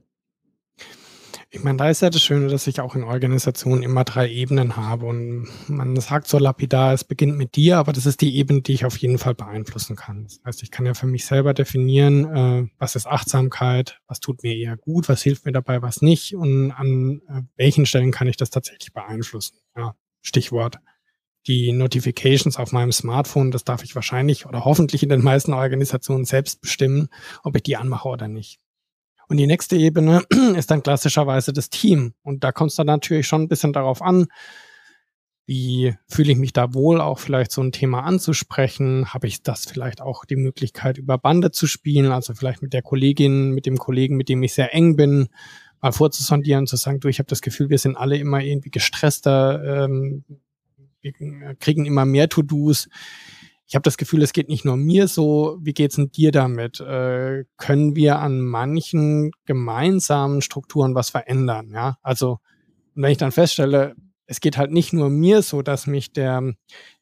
[1.56, 4.76] Ich meine, da ist ja das Schöne, dass ich auch in Organisationen immer drei Ebenen
[4.76, 8.62] habe und man sagt so lapidar, es beginnt mit dir, aber das ist die Ebene,
[8.62, 10.26] die ich auf jeden Fall beeinflussen kann.
[10.26, 14.43] Das heißt, ich kann ja für mich selber definieren, äh, was ist Achtsamkeit, was tut
[14.43, 18.28] mir eher gut, was hilft mir dabei, was nicht und an äh, welchen Stellen kann
[18.28, 19.56] ich das tatsächlich beeinflussen.
[19.78, 20.80] Ja, Stichwort
[21.47, 26.26] die Notifications auf meinem Smartphone, das darf ich wahrscheinlich oder hoffentlich in den meisten Organisationen
[26.26, 27.08] selbst bestimmen,
[27.43, 28.60] ob ich die anmache oder nicht.
[29.28, 30.23] Und die nächste Ebene
[30.55, 32.13] ist dann klassischerweise das Team.
[32.23, 34.28] Und da kommt es dann natürlich schon ein bisschen darauf an,
[35.47, 39.13] wie fühle ich mich da wohl, auch vielleicht so ein Thema anzusprechen?
[39.13, 42.11] Habe ich das vielleicht auch die Möglichkeit, über Bande zu spielen?
[42.11, 45.28] Also vielleicht mit der Kollegin, mit dem Kollegen, mit dem ich sehr eng bin,
[45.82, 49.86] mal vorzusondieren, zu sagen, du, ich habe das Gefühl, wir sind alle immer irgendwie gestresster,
[49.86, 50.23] ähm,
[51.01, 52.89] wir kriegen immer mehr To-Dos
[53.68, 55.57] ich habe das Gefühl, es geht nicht nur mir so.
[55.59, 56.80] Wie geht's denn dir damit?
[56.80, 61.72] Äh, können wir an manchen gemeinsamen Strukturen was verändern?
[61.74, 62.39] Ja, also
[62.93, 63.95] wenn ich dann feststelle,
[64.28, 66.53] es geht halt nicht nur mir so, dass mich der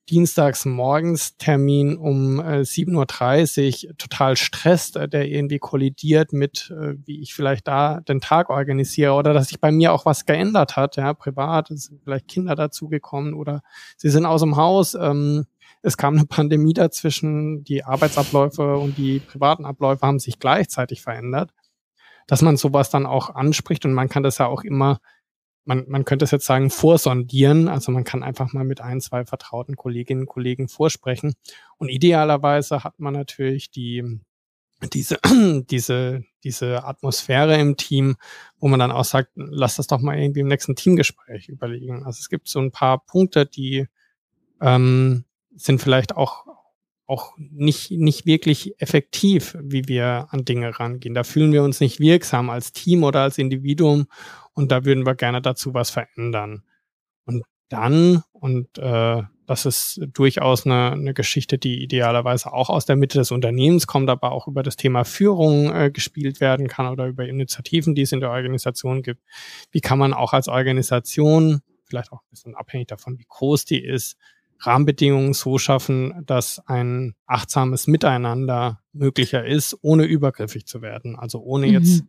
[0.10, 6.96] dienstags morgens Termin um äh, 7.30 Uhr total stresst, äh, der irgendwie kollidiert mit, äh,
[7.06, 10.76] wie ich vielleicht da den Tag organisiere oder dass sich bei mir auch was geändert
[10.76, 13.62] hat, ja, privat, es sind vielleicht Kinder dazugekommen oder
[13.96, 15.46] sie sind aus dem Haus, ähm,
[15.84, 21.54] es kam eine Pandemie dazwischen, die Arbeitsabläufe und die privaten Abläufe haben sich gleichzeitig verändert,
[22.26, 25.00] dass man sowas dann auch anspricht und man kann das ja auch immer,
[25.66, 29.26] man, man könnte es jetzt sagen, vorsondieren, also man kann einfach mal mit ein, zwei
[29.26, 31.34] vertrauten Kolleginnen und Kollegen vorsprechen.
[31.78, 34.20] Und idealerweise hat man natürlich die
[34.94, 35.20] diese,
[35.70, 38.16] diese, diese Atmosphäre im Team,
[38.58, 42.04] wo man dann auch sagt, lass das doch mal irgendwie im nächsten Teamgespräch überlegen.
[42.04, 43.88] Also es gibt so ein paar Punkte, die
[44.62, 45.26] ähm,
[45.56, 46.46] sind vielleicht auch
[47.06, 51.14] auch nicht, nicht wirklich effektiv, wie wir an Dinge rangehen.
[51.14, 54.08] Da fühlen wir uns nicht wirksam als Team oder als Individuum
[54.54, 56.64] und da würden wir gerne dazu was verändern.
[57.26, 62.96] Und dann, und äh, das ist durchaus eine, eine Geschichte, die idealerweise auch aus der
[62.96, 67.08] Mitte des Unternehmens kommt, aber auch über das Thema Führung äh, gespielt werden kann oder
[67.08, 69.22] über Initiativen, die es in der Organisation gibt.
[69.72, 73.84] Wie kann man auch als Organisation, vielleicht auch ein bisschen abhängig davon, wie groß die
[73.84, 74.18] ist,
[74.66, 81.18] Rahmenbedingungen so schaffen, dass ein achtsames Miteinander möglicher ist, ohne übergriffig zu werden.
[81.18, 81.74] Also ohne mhm.
[81.74, 82.04] jetzt,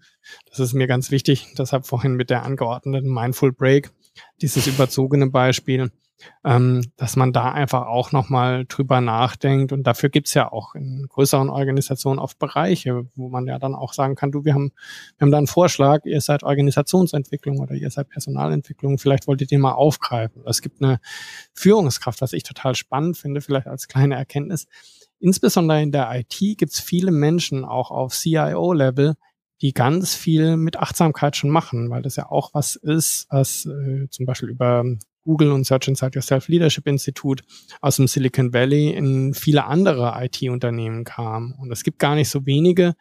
[0.51, 3.91] das ist mir ganz wichtig, deshalb vorhin mit der angeordneten Mindful Break,
[4.41, 5.91] dieses überzogene Beispiel,
[6.45, 9.73] ähm, dass man da einfach auch nochmal drüber nachdenkt.
[9.73, 13.93] Und dafür gibt's ja auch in größeren Organisationen oft Bereiche, wo man ja dann auch
[13.93, 14.73] sagen kann, du, wir haben,
[15.17, 19.47] wir haben da einen Vorschlag, ihr seid Organisationsentwicklung oder ihr seid Personalentwicklung, vielleicht wollt ihr
[19.47, 20.43] den mal aufgreifen.
[20.47, 21.01] Es gibt eine
[21.55, 24.67] Führungskraft, was ich total spannend finde, vielleicht als kleine Erkenntnis.
[25.21, 29.15] Insbesondere in der IT gibt's viele Menschen auch auf CIO-Level,
[29.63, 34.09] die ganz viel mit Achtsamkeit schon machen, weil das ja auch was ist, was äh,
[34.11, 34.85] zum Beispiel über
[35.25, 37.43] Google und Search Inside Yourself Leadership Institute
[37.81, 41.55] aus dem Silicon Valley in viele andere IT-Unternehmen kam.
[41.59, 42.95] Und es gibt gar nicht so wenige,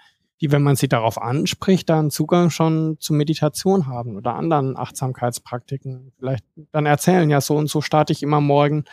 [0.43, 6.11] die, wenn man sie darauf anspricht, dann Zugang schon zu Meditation haben oder anderen Achtsamkeitspraktiken.
[6.19, 6.43] Vielleicht
[6.73, 8.83] dann erzählen, ja, so und so starte ich immer morgen,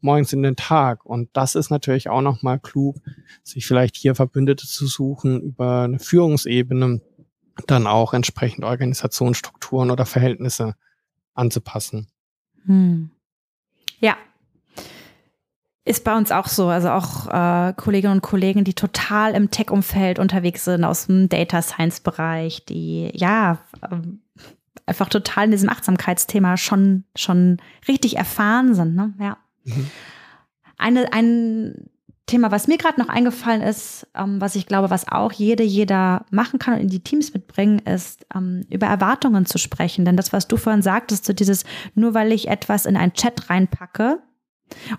[0.00, 1.04] morgens in den Tag.
[1.04, 2.96] Und das ist natürlich auch nochmal klug,
[3.42, 7.00] sich vielleicht hier Verbündete zu suchen über eine Führungsebene,
[7.66, 10.76] dann auch entsprechend Organisationsstrukturen oder Verhältnisse
[11.34, 12.06] anzupassen.
[12.66, 13.10] Hm.
[14.00, 14.16] Ja.
[15.84, 16.68] Ist bei uns auch so.
[16.68, 21.62] Also auch äh, Kolleginnen und Kollegen, die total im Tech-Umfeld unterwegs sind, aus dem Data
[21.62, 23.96] Science-Bereich, die ja äh,
[24.86, 27.58] einfach total in diesem Achtsamkeitsthema schon, schon
[27.88, 28.94] richtig erfahren sind.
[28.94, 29.14] Ne?
[29.18, 29.38] Ja.
[29.64, 29.90] Mhm.
[30.76, 31.90] Eine, ein
[32.30, 36.24] Thema, was mir gerade noch eingefallen ist, ähm, was ich glaube, was auch jede, jeder
[36.30, 40.04] machen kann und in die Teams mitbringen, ist, ähm, über Erwartungen zu sprechen.
[40.04, 41.64] Denn das, was du vorhin sagtest, so dieses,
[41.94, 44.22] nur weil ich etwas in einen Chat reinpacke,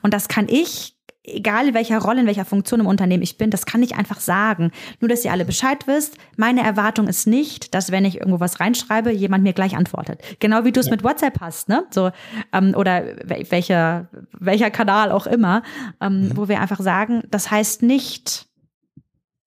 [0.02, 3.50] und das kann ich egal in welcher Rolle, in welcher Funktion im Unternehmen ich bin,
[3.50, 4.72] das kann ich einfach sagen.
[5.00, 8.60] Nur, dass ihr alle Bescheid wisst, meine Erwartung ist nicht, dass wenn ich irgendwo was
[8.60, 10.22] reinschreibe, jemand mir gleich antwortet.
[10.40, 10.92] Genau wie du es ja.
[10.92, 11.86] mit WhatsApp hast, ne?
[11.92, 12.12] So,
[12.54, 14.08] ähm, oder welcher,
[14.38, 15.62] welcher Kanal auch immer,
[16.00, 16.38] ähm, mhm.
[16.38, 18.48] wo wir einfach sagen, das heißt nicht,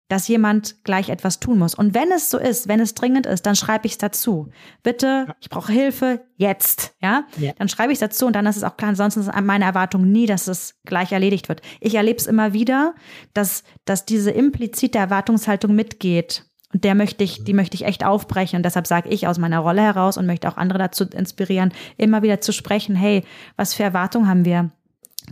[0.09, 1.75] dass jemand gleich etwas tun muss.
[1.75, 4.51] Und wenn es so ist, wenn es dringend ist, dann schreibe ich es dazu.
[4.83, 7.25] Bitte, ich brauche Hilfe jetzt, ja?
[7.39, 7.53] ja.
[7.59, 8.91] Dann schreibe ich es dazu und dann ist es auch klar.
[8.91, 11.63] Ansonsten ist meine Erwartung nie, dass es gleich erledigt wird.
[11.81, 12.95] Ich erlebe es immer wieder,
[13.33, 16.45] dass, dass diese implizite Erwartungshaltung mitgeht.
[16.75, 18.59] Und der möchte ich, die möchte ich echt aufbrechen.
[18.59, 22.23] Und deshalb sage ich aus meiner Rolle heraus und möchte auch andere dazu inspirieren, immer
[22.23, 23.23] wieder zu sprechen, hey,
[23.57, 24.71] was für Erwartungen haben wir?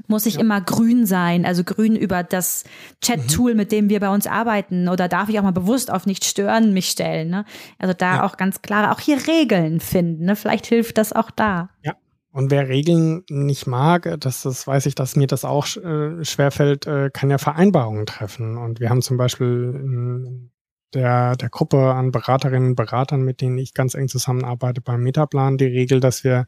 [0.06, 0.40] Muss ich ja.
[0.40, 2.64] immer grün sein, also grün über das
[3.02, 3.56] Chat-Tool, mhm.
[3.56, 4.88] mit dem wir bei uns arbeiten?
[4.88, 7.30] Oder darf ich auch mal bewusst auf nicht stören mich stellen?
[7.30, 7.44] Ne?
[7.78, 8.24] Also da ja.
[8.24, 10.24] auch ganz klar, auch hier Regeln finden.
[10.24, 10.36] Ne?
[10.36, 11.70] Vielleicht hilft das auch da.
[11.82, 11.94] Ja.
[12.32, 16.86] Und wer Regeln nicht mag, das, das weiß ich, dass mir das auch äh, schwerfällt,
[16.86, 18.56] äh, kann ja Vereinbarungen treffen.
[18.56, 20.50] Und wir haben zum Beispiel in
[20.94, 25.58] der, der Gruppe an Beraterinnen und Beratern, mit denen ich ganz eng zusammenarbeite beim Metaplan,
[25.58, 26.46] die Regel, dass wir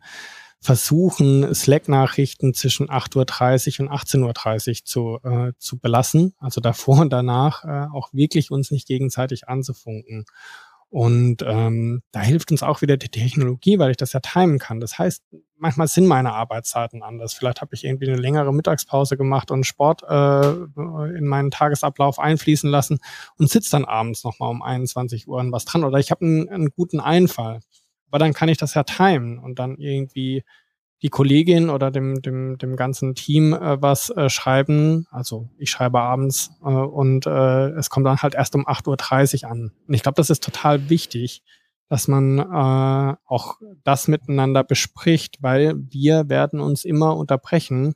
[0.64, 7.12] versuchen, Slack-Nachrichten zwischen 8.30 Uhr und 18.30 Uhr zu, äh, zu belassen, also davor und
[7.12, 10.24] danach äh, auch wirklich uns nicht gegenseitig anzufunken.
[10.88, 14.80] Und ähm, da hilft uns auch wieder die Technologie, weil ich das ja timen kann.
[14.80, 15.24] Das heißt,
[15.56, 17.34] manchmal sind meine Arbeitszeiten anders.
[17.34, 20.50] Vielleicht habe ich irgendwie eine längere Mittagspause gemacht und Sport äh,
[21.18, 23.00] in meinen Tagesablauf einfließen lassen
[23.38, 25.84] und sitze dann abends nochmal um 21 Uhr was dran.
[25.84, 27.60] Oder ich habe einen, einen guten Einfall.
[28.14, 30.44] Aber dann kann ich das ja timen und dann irgendwie
[31.02, 35.08] die Kollegin oder dem, dem, dem ganzen Team äh, was äh, schreiben.
[35.10, 39.50] Also ich schreibe abends äh, und äh, es kommt dann halt erst um 8.30 Uhr
[39.50, 39.72] an.
[39.88, 41.42] Und ich glaube, das ist total wichtig,
[41.88, 47.94] dass man äh, auch das miteinander bespricht, weil wir werden uns immer unterbrechen,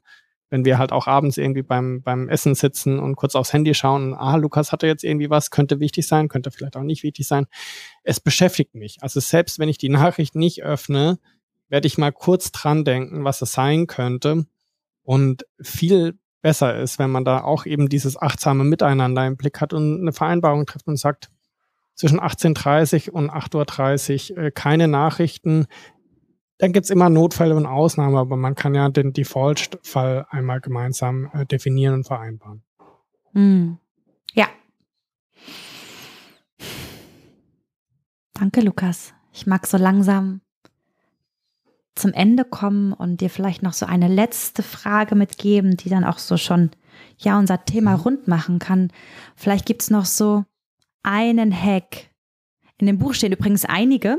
[0.50, 4.14] wenn wir halt auch abends irgendwie beim, beim Essen sitzen und kurz aufs Handy schauen,
[4.14, 7.46] ah, Lukas hatte jetzt irgendwie was, könnte wichtig sein, könnte vielleicht auch nicht wichtig sein.
[8.02, 8.98] Es beschäftigt mich.
[9.00, 11.18] Also selbst wenn ich die Nachricht nicht öffne,
[11.68, 14.46] werde ich mal kurz dran denken, was es sein könnte.
[15.02, 19.72] Und viel besser ist, wenn man da auch eben dieses achtsame Miteinander im Blick hat
[19.72, 21.30] und eine Vereinbarung trifft und sagt,
[21.94, 25.66] zwischen 18.30 und 8.30 Uhr äh, keine Nachrichten,
[26.58, 31.46] dann gibt's immer Notfälle und Ausnahmen, aber man kann ja den Default-Fall einmal gemeinsam äh,
[31.46, 32.62] definieren und vereinbaren.
[33.32, 33.74] Mm.
[34.34, 34.48] Ja.
[38.34, 39.14] Danke, Lukas.
[39.32, 40.40] Ich mag so langsam
[41.94, 46.18] zum Ende kommen und dir vielleicht noch so eine letzte Frage mitgeben, die dann auch
[46.18, 46.70] so schon
[47.18, 48.02] ja unser Thema mhm.
[48.02, 48.92] rund machen kann.
[49.36, 50.44] Vielleicht gibt's noch so
[51.02, 52.10] einen Hack.
[52.78, 54.18] In dem Buch stehen übrigens einige,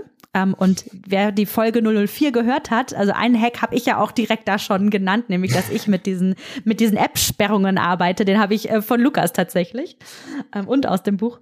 [0.57, 4.47] und wer die Folge 004 gehört hat, also einen Hack habe ich ja auch direkt
[4.47, 8.25] da schon genannt, nämlich dass ich mit diesen, mit diesen App-Sperrungen arbeite.
[8.25, 9.97] Den habe ich äh, von Lukas tatsächlich
[10.53, 11.39] ähm, und aus dem Buch.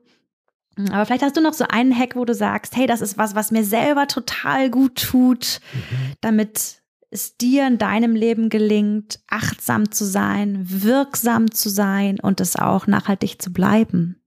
[0.92, 3.34] Aber vielleicht hast du noch so einen Hack, wo du sagst, hey, das ist was,
[3.34, 6.14] was mir selber total gut tut, mhm.
[6.22, 12.56] damit es dir in deinem Leben gelingt, achtsam zu sein, wirksam zu sein und es
[12.56, 14.22] auch nachhaltig zu bleiben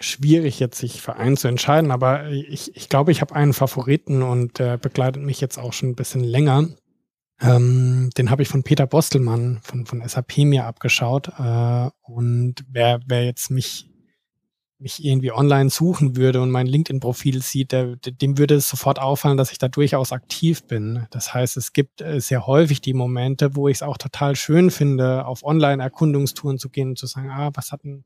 [0.00, 4.22] schwierig jetzt sich für einen zu entscheiden, aber ich, ich glaube, ich habe einen Favoriten
[4.22, 6.68] und der begleitet mich jetzt auch schon ein bisschen länger.
[7.40, 11.28] Ähm, den habe ich von Peter Bostelmann von, von SAP mir abgeschaut.
[11.38, 13.90] Äh, und wer, wer jetzt mich
[14.78, 19.38] mich irgendwie online suchen würde und mein LinkedIn-Profil sieht, der, dem würde es sofort auffallen,
[19.38, 21.06] dass ich da durchaus aktiv bin.
[21.10, 24.70] Das heißt, es gibt äh, sehr häufig die Momente, wo ich es auch total schön
[24.70, 28.04] finde, auf Online-Erkundungstouren zu gehen und zu sagen, ah, was hat denn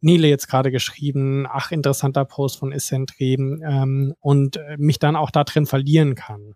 [0.00, 1.46] Nele jetzt gerade geschrieben?
[1.48, 6.54] Ach, interessanter Post von Essentri ähm, und äh, mich dann auch da drin verlieren kann.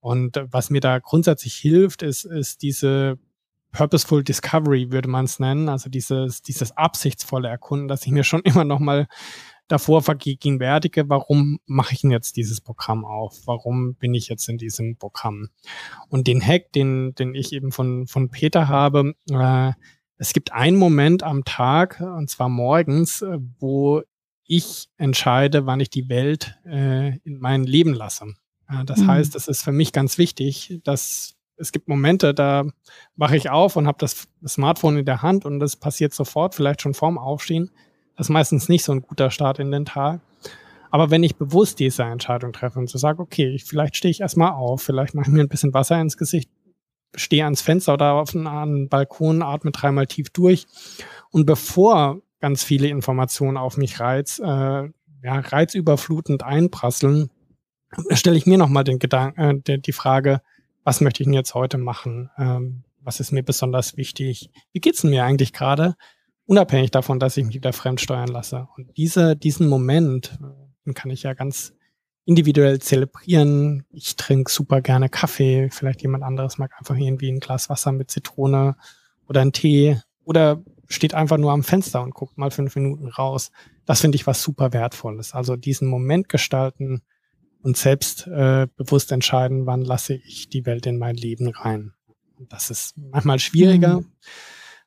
[0.00, 3.18] Und äh, was mir da grundsätzlich hilft, ist, ist diese
[3.72, 8.40] Purposeful Discovery würde man es nennen, also dieses, dieses absichtsvolle Erkunden, dass ich mir schon
[8.44, 9.06] immer noch mal
[9.68, 13.38] davor vergegenwärtige, warum mache ich denn jetzt dieses Programm auf?
[13.46, 15.48] Warum bin ich jetzt in diesem Programm?
[16.08, 19.72] Und den Hack, den, den ich eben von, von Peter habe, äh,
[20.18, 24.02] es gibt einen Moment am Tag, und zwar morgens, äh, wo
[24.44, 28.34] ich entscheide, wann ich die Welt äh, in mein Leben lasse.
[28.68, 29.06] Äh, das mhm.
[29.06, 32.64] heißt, es ist für mich ganz wichtig, dass es gibt Momente, da
[33.16, 36.82] wache ich auf und habe das Smartphone in der Hand und das passiert sofort, vielleicht
[36.82, 37.70] schon vorm Aufstehen.
[38.16, 40.20] Das ist meistens nicht so ein guter Start in den Tag.
[40.90, 44.52] Aber wenn ich bewusst diese Entscheidung treffe und so sage, okay, vielleicht stehe ich erstmal
[44.52, 46.50] auf, vielleicht mache ich mir ein bisschen Wasser ins Gesicht,
[47.14, 50.66] stehe ans Fenster oder auf einen Balkon, atme dreimal tief durch.
[51.30, 57.30] Und bevor ganz viele Informationen auf mich reiz, äh, ja, reizüberflutend einprasseln,
[58.12, 60.40] stelle ich mir nochmal den Gedanken, äh, die Frage,
[60.84, 62.30] was möchte ich denn jetzt heute machen?
[62.38, 64.50] Ähm, was ist mir besonders wichtig?
[64.72, 65.96] Wie geht's denn mir eigentlich gerade?
[66.46, 68.68] Unabhängig davon, dass ich mich wieder fremd steuern lasse.
[68.76, 71.72] Und diese, diesen Moment, äh, den kann ich ja ganz
[72.24, 73.84] individuell zelebrieren.
[73.90, 75.68] Ich trinke super gerne Kaffee.
[75.70, 78.76] Vielleicht jemand anderes mag einfach irgendwie ein Glas Wasser mit Zitrone
[79.28, 80.00] oder einen Tee.
[80.24, 83.50] Oder steht einfach nur am Fenster und guckt mal fünf Minuten raus.
[83.86, 85.34] Das finde ich was super Wertvolles.
[85.34, 87.02] Also diesen Moment gestalten
[87.62, 91.92] und selbst äh, bewusst entscheiden, wann lasse ich die Welt in mein Leben rein.
[92.38, 94.00] Und das ist manchmal schwieriger.
[94.00, 94.12] Mhm.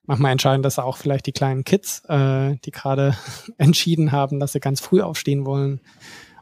[0.06, 3.16] Manchmal entscheiden das auch vielleicht die kleinen Kids, äh, die gerade
[3.58, 5.80] entschieden haben, dass sie ganz früh aufstehen wollen.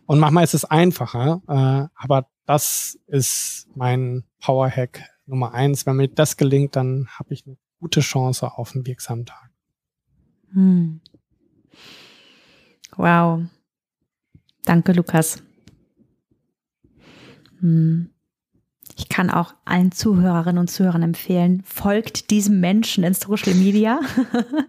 [0.05, 5.85] Und manchmal ist es einfacher, äh, aber das ist mein Powerhack Nummer eins.
[5.85, 9.51] Wenn mir das gelingt, dann habe ich eine gute Chance auf einen wirksamen Tag.
[10.53, 11.01] Hm.
[12.97, 13.43] Wow.
[14.65, 15.41] Danke, Lukas.
[17.61, 18.09] Hm.
[18.97, 23.99] Ich kann auch allen Zuhörerinnen und Zuhörern empfehlen, folgt diesem Menschen in Social Media.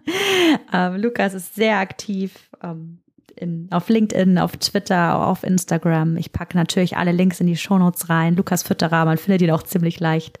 [0.73, 2.99] ähm, Lukas ist sehr aktiv ähm,
[3.35, 6.15] in, auf LinkedIn, auf Twitter, auf Instagram.
[6.17, 8.35] Ich packe natürlich alle Links in die Shownotes rein.
[8.35, 10.39] Lukas Fütterer, man findet ihn auch ziemlich leicht.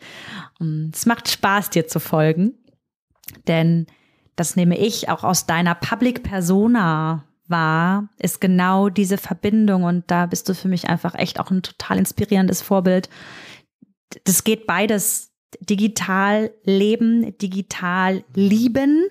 [0.61, 2.53] Ähm, es macht Spaß, dir zu folgen,
[3.47, 3.87] denn
[4.35, 10.25] das nehme ich auch aus deiner Public Persona wahr, ist genau diese Verbindung und da
[10.25, 13.09] bist du für mich einfach echt auch ein total inspirierendes Vorbild.
[14.25, 15.31] Das geht beides
[15.61, 19.05] digital leben, digital lieben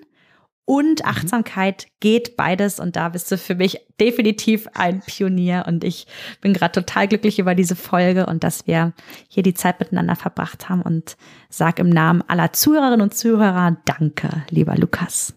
[0.65, 1.05] und mhm.
[1.05, 6.07] Achtsamkeit geht beides und da bist du für mich definitiv ein Pionier und ich
[6.41, 8.93] bin gerade total glücklich über diese Folge und dass wir
[9.27, 11.17] hier die Zeit miteinander verbracht haben und
[11.49, 15.33] sag im Namen aller Zuhörerinnen und Zuhörer Danke, lieber Lukas.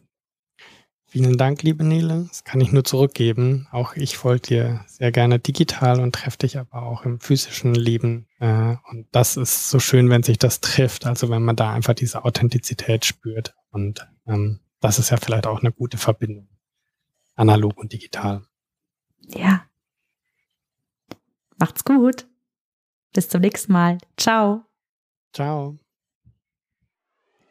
[1.16, 2.26] Vielen Dank, liebe Nele.
[2.28, 3.66] Das kann ich nur zurückgeben.
[3.70, 8.26] Auch ich folge dir sehr gerne digital und treffe dich aber auch im physischen Leben.
[8.38, 11.06] Äh, und das ist so schön, wenn sich das trifft.
[11.06, 15.60] Also wenn man da einfach diese Authentizität spürt und ähm, das ist ja vielleicht auch
[15.60, 16.48] eine gute Verbindung.
[17.34, 18.42] Analog und digital.
[19.28, 19.64] Ja.
[21.56, 22.26] Macht's gut.
[23.14, 23.96] Bis zum nächsten Mal.
[24.18, 24.66] Ciao.
[25.32, 25.78] Ciao.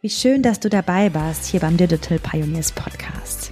[0.02, 3.45] Wie schön, dass du dabei warst hier beim Digital Pioneers Podcast.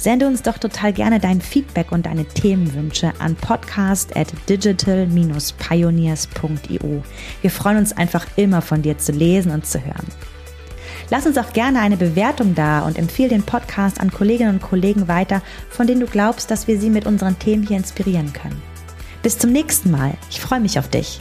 [0.00, 7.02] Sende uns doch total gerne dein Feedback und deine Themenwünsche an podcast at digital-pioneers.io.
[7.42, 10.06] Wir freuen uns einfach immer von dir zu lesen und zu hören.
[11.10, 15.06] Lass uns auch gerne eine Bewertung da und empfehle den Podcast an Kolleginnen und Kollegen
[15.06, 18.62] weiter, von denen du glaubst, dass wir sie mit unseren Themen hier inspirieren können.
[19.22, 20.14] Bis zum nächsten Mal.
[20.30, 21.20] Ich freue mich auf dich.